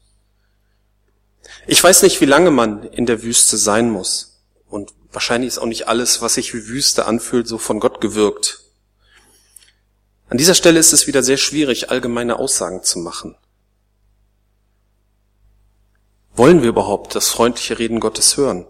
Ich 1.67 1.84
weiß 1.84 2.03
nicht, 2.03 2.21
wie 2.21 2.25
lange 2.25 2.51
man 2.51 2.84
in 2.84 3.05
der 3.05 3.23
Wüste 3.23 3.58
sein 3.58 3.89
muss. 3.89 4.41
Und 4.67 4.93
wahrscheinlich 5.12 5.49
ist 5.49 5.58
auch 5.58 5.65
nicht 5.65 5.88
alles, 5.88 6.21
was 6.21 6.36
sich 6.36 6.53
wie 6.53 6.67
Wüste 6.67 7.05
anfühlt, 7.05 7.47
so 7.47 7.58
von 7.58 7.79
Gott 7.79 8.01
gewirkt. 8.01 8.62
An 10.27 10.38
dieser 10.38 10.55
Stelle 10.55 10.79
ist 10.79 10.91
es 10.91 11.08
wieder 11.08 11.23
sehr 11.23 11.38
schwierig, 11.38 11.89
allgemeine 11.89 12.39
Aussagen 12.39 12.84
zu 12.84 12.99
machen. 12.99 13.38
Wollen 16.36 16.62
wir 16.62 16.69
überhaupt 16.69 17.15
das 17.15 17.29
freundliche 17.29 17.79
Reden 17.79 17.99
Gottes 17.99 18.36
hören? 18.36 18.67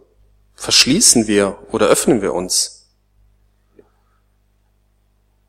Verschließen 0.53 1.27
wir 1.27 1.57
oder 1.71 1.87
öffnen 1.87 2.21
wir 2.21 2.33
uns? 2.33 2.89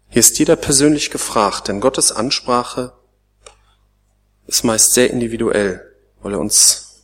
Hier 0.09 0.21
ist 0.21 0.39
jeder 0.39 0.57
persönlich 0.57 1.11
gefragt, 1.11 1.69
denn 1.69 1.81
Gottes 1.81 2.13
Ansprache 2.13 2.95
ist 4.47 4.65
meist 4.65 4.95
sehr 4.95 5.11
individuell, 5.11 5.95
weil 6.21 6.35
er 6.35 6.41
uns 6.41 7.03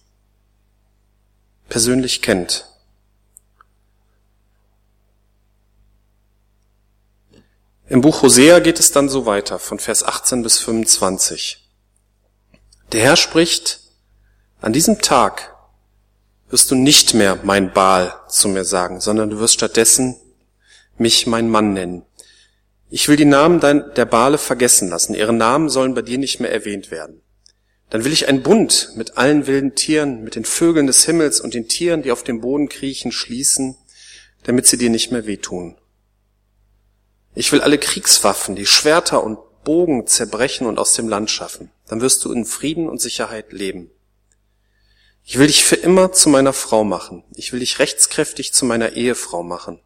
persönlich 1.69 2.23
kennt. 2.23 2.67
Im 7.89 8.01
Buch 8.01 8.23
Hosea 8.23 8.61
geht 8.61 8.81
es 8.81 8.91
dann 8.93 9.09
so 9.09 9.27
weiter, 9.27 9.59
von 9.59 9.79
Vers 9.79 10.03
18 10.03 10.43
bis 10.43 10.59
25. 10.59 11.69
Der 12.93 13.03
Herr 13.03 13.17
spricht, 13.17 13.81
an 14.61 14.73
diesem 14.73 15.01
Tag 15.01 15.55
wirst 16.49 16.71
du 16.71 16.75
nicht 16.75 17.15
mehr 17.15 17.39
mein 17.43 17.73
Baal 17.73 18.15
zu 18.29 18.49
mir 18.49 18.65
sagen, 18.65 19.01
sondern 19.01 19.31
du 19.31 19.39
wirst 19.39 19.55
stattdessen 19.55 20.17
mich 20.97 21.27
mein 21.27 21.51
Mann 21.51 21.73
nennen. 21.73 22.05
Ich 22.91 23.09
will 23.09 23.17
die 23.17 23.25
Namen 23.25 23.61
der 23.61 24.05
Bale 24.05 24.37
vergessen 24.37 24.89
lassen. 24.89 25.15
Ihre 25.15 25.33
Namen 25.33 25.71
sollen 25.71 25.95
bei 25.95 26.03
dir 26.03 26.19
nicht 26.19 26.41
mehr 26.41 26.53
erwähnt 26.53 26.91
werden. 26.91 27.23
Dann 27.93 28.05
will 28.05 28.13
ich 28.15 28.27
einen 28.27 28.43
Bund 28.43 28.93
mit 28.97 29.19
allen 29.19 29.47
wilden 29.47 29.75
Tieren, 29.75 30.25
mit 30.25 30.35
den 30.35 30.47
Vögeln 30.47 30.87
des 30.87 31.05
Himmels 31.05 31.43
und 31.43 31.53
den 31.53 31.69
Tieren, 31.69 32.01
die 32.01 32.11
auf 32.11 32.23
dem 32.25 32.41
Boden 32.41 32.71
kriechen, 32.71 33.13
schließen, 33.13 33.77
damit 34.45 34.67
sie 34.67 34.79
dir 34.79 34.89
nicht 34.89 35.13
mehr 35.13 35.27
wehtun. 35.27 35.77
Ich 37.35 37.53
will 37.53 37.61
alle 37.61 37.77
Kriegswaffen, 37.77 38.57
die 38.57 38.65
Schwerter 38.65 39.23
und 39.23 39.39
Bogen 39.63 40.07
zerbrechen 40.07 40.67
und 40.67 40.79
aus 40.79 40.95
dem 40.95 41.07
Land 41.07 41.31
schaffen. 41.31 41.71
Dann 41.87 42.01
wirst 42.01 42.25
du 42.25 42.33
in 42.33 42.47
Frieden 42.47 42.89
und 42.89 42.99
Sicherheit 42.99 43.53
leben. 43.53 43.91
Ich 45.23 45.39
will 45.39 45.49
dich 45.49 45.63
für 45.63 45.77
immer 45.77 46.13
zu 46.13 46.31
meiner 46.31 46.55
Frau 46.55 46.85
machen. 46.85 47.25
Ich 47.35 47.53
will 47.53 47.61
dich 47.61 47.79
rechtskräftig 47.79 48.55
zu 48.55 48.65
meiner 48.65 48.95
Ehefrau 48.95 49.43
machen. 49.43 49.81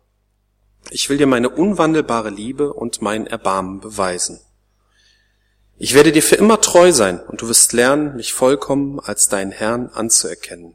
Ich 0.90 1.10
will 1.10 1.18
dir 1.18 1.26
meine 1.26 1.50
unwandelbare 1.50 2.30
Liebe 2.30 2.72
und 2.72 3.02
mein 3.02 3.26
Erbarmen 3.26 3.80
beweisen. 3.80 4.38
Ich 5.78 5.92
werde 5.92 6.10
dir 6.10 6.22
für 6.22 6.36
immer 6.36 6.60
treu 6.60 6.90
sein 6.92 7.20
und 7.20 7.42
du 7.42 7.48
wirst 7.48 7.74
lernen, 7.74 8.16
mich 8.16 8.32
vollkommen 8.32 8.98
als 8.98 9.28
deinen 9.28 9.52
Herrn 9.52 9.90
anzuerkennen. 9.92 10.74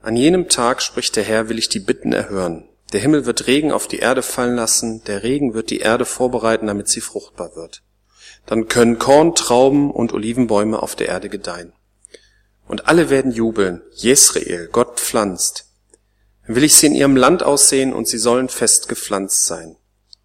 An 0.00 0.16
jenem 0.16 0.48
Tag, 0.48 0.80
spricht 0.80 1.16
der 1.16 1.24
Herr, 1.24 1.50
will 1.50 1.58
ich 1.58 1.68
die 1.68 1.80
Bitten 1.80 2.12
erhören. 2.12 2.66
Der 2.94 3.00
Himmel 3.00 3.26
wird 3.26 3.46
Regen 3.46 3.70
auf 3.70 3.86
die 3.86 3.98
Erde 3.98 4.22
fallen 4.22 4.56
lassen, 4.56 5.04
der 5.04 5.22
Regen 5.22 5.52
wird 5.52 5.68
die 5.68 5.80
Erde 5.80 6.06
vorbereiten, 6.06 6.68
damit 6.68 6.88
sie 6.88 7.02
fruchtbar 7.02 7.54
wird. 7.54 7.82
Dann 8.46 8.66
können 8.66 8.98
Korn, 8.98 9.34
Trauben 9.34 9.90
und 9.90 10.14
Olivenbäume 10.14 10.82
auf 10.82 10.96
der 10.96 11.08
Erde 11.08 11.28
gedeihen. 11.28 11.74
Und 12.66 12.88
alle 12.88 13.10
werden 13.10 13.30
jubeln. 13.30 13.82
Jesrael, 13.92 14.68
Gott 14.72 14.98
pflanzt. 14.98 15.66
Dann 16.46 16.56
will 16.56 16.64
ich 16.64 16.76
sie 16.76 16.86
in 16.86 16.94
ihrem 16.94 17.16
Land 17.16 17.42
aussehen 17.42 17.92
und 17.92 18.08
sie 18.08 18.18
sollen 18.18 18.48
fest 18.48 18.88
gepflanzt 18.88 19.44
sein. 19.44 19.76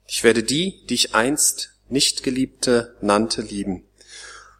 Ich 0.07 0.23
werde 0.23 0.41
die, 0.41 0.85
die 0.87 0.93
ich 0.93 1.13
einst 1.13 1.74
nicht 1.95 2.23
geliebte 2.23 2.93
nannte, 2.99 3.41
lieben. 3.41 3.85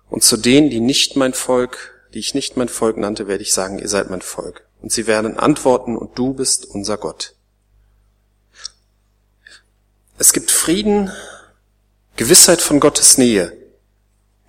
Und 0.09 0.23
zu 0.23 0.37
denen, 0.37 0.69
die 0.69 0.79
nicht 0.79 1.17
mein 1.17 1.33
Volk, 1.33 1.93
die 2.13 2.19
ich 2.19 2.33
nicht 2.33 2.55
mein 2.55 2.69
Volk 2.69 2.95
nannte, 2.95 3.27
werde 3.27 3.43
ich 3.43 3.51
sagen, 3.51 3.77
ihr 3.77 3.89
seid 3.89 4.09
mein 4.09 4.21
Volk. 4.21 4.65
Und 4.81 4.93
sie 4.93 5.05
werden 5.05 5.37
antworten, 5.37 5.97
und 5.97 6.17
du 6.17 6.33
bist 6.33 6.65
unser 6.65 6.97
Gott. 6.97 7.35
Es 10.17 10.31
gibt 10.31 10.49
Frieden, 10.49 11.11
Gewissheit 12.15 12.61
von 12.61 12.79
Gottes 12.79 13.17
Nähe. 13.17 13.51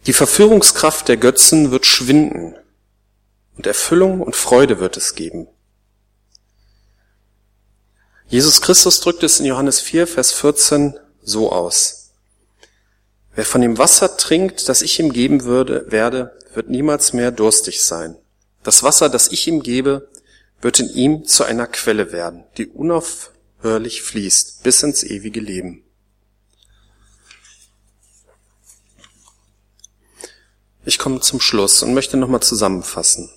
Die 0.07 0.13
Verführungskraft 0.13 1.09
der 1.09 1.17
Götzen 1.17 1.73
wird 1.73 1.87
schwinden 1.87 2.55
und 3.57 3.67
Erfüllung 3.67 4.21
und 4.21 4.37
Freude 4.37 4.79
wird 4.79 4.97
es 4.97 5.17
geben. 5.17 5.49
Jesus 8.29 8.61
Christus 8.61 9.01
drückt 9.01 9.25
es 9.25 9.41
in 9.41 9.47
Johannes 9.47 9.81
4, 9.81 10.07
Vers 10.07 10.33
14 10.33 10.97
so 11.23 11.51
aus. 11.51 12.06
Wer 13.37 13.45
von 13.45 13.61
dem 13.61 13.77
Wasser 13.77 14.17
trinkt, 14.17 14.67
das 14.71 14.81
ich 14.81 14.99
ihm 14.99 15.13
geben 15.13 15.45
würde, 15.45 15.85
werde, 15.93 16.39
wird 16.55 16.71
niemals 16.71 17.13
mehr 17.13 17.31
durstig 17.31 17.83
sein. 17.83 18.17
Das 18.63 18.83
Wasser, 18.83 19.11
das 19.11 19.29
ich 19.29 19.47
ihm 19.47 19.63
gebe, 19.63 20.09
wird 20.63 20.81
in 20.81 20.89
ihm 20.89 21.27
zu 21.27 21.45
einer 21.45 21.67
Quelle 21.67 22.13
werden, 22.13 22.45
die 22.57 22.67
unaufhörlich 22.67 24.01
fließt 24.01 24.63
bis 24.63 24.83
ins 24.83 25.05
ewige 25.05 25.41
Leben. 25.41 25.85
Ich 30.87 30.99
komme 30.99 31.21
zum 31.21 31.39
Schluss 31.39 31.83
und 31.83 31.93
möchte 31.93 32.17
nochmal 32.17 32.43
zusammenfassen. 32.43 33.29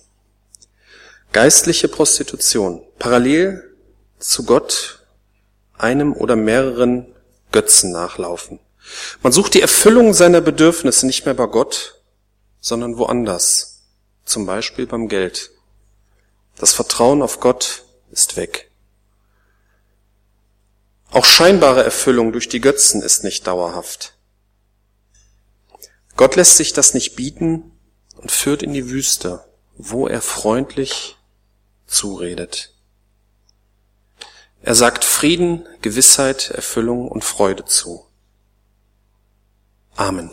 Geistliche 1.32 1.88
Prostitution. 1.88 2.82
Parallel 2.98 3.76
zu 4.18 4.44
Gott 4.44 5.04
einem 5.76 6.14
oder 6.14 6.36
mehreren 6.36 7.14
Götzen 7.52 7.92
nachlaufen. 7.92 8.60
Man 9.22 9.32
sucht 9.32 9.54
die 9.54 9.60
Erfüllung 9.60 10.14
seiner 10.14 10.40
Bedürfnisse 10.40 11.06
nicht 11.06 11.24
mehr 11.24 11.34
bei 11.34 11.46
Gott, 11.46 12.00
sondern 12.60 12.98
woanders. 12.98 13.82
Zum 14.24 14.46
Beispiel 14.46 14.86
beim 14.86 15.08
Geld. 15.08 15.50
Das 16.56 16.72
Vertrauen 16.72 17.22
auf 17.22 17.40
Gott 17.40 17.84
ist 18.10 18.36
weg. 18.36 18.70
Auch 21.10 21.24
scheinbare 21.24 21.82
Erfüllung 21.82 22.32
durch 22.32 22.48
die 22.48 22.60
Götzen 22.60 23.02
ist 23.02 23.24
nicht 23.24 23.46
dauerhaft. 23.46 24.14
Gott 26.16 26.36
lässt 26.36 26.56
sich 26.56 26.72
das 26.72 26.94
nicht 26.94 27.16
bieten 27.16 27.72
und 28.16 28.30
führt 28.30 28.62
in 28.62 28.72
die 28.72 28.90
Wüste, 28.90 29.44
wo 29.76 30.06
er 30.06 30.20
freundlich 30.20 31.16
zuredet. 31.86 32.74
Er 34.62 34.74
sagt 34.74 35.04
Frieden, 35.04 35.66
Gewissheit, 35.80 36.50
Erfüllung 36.50 37.08
und 37.08 37.24
Freude 37.24 37.64
zu. 37.64 38.06
Amen. 40.00 40.30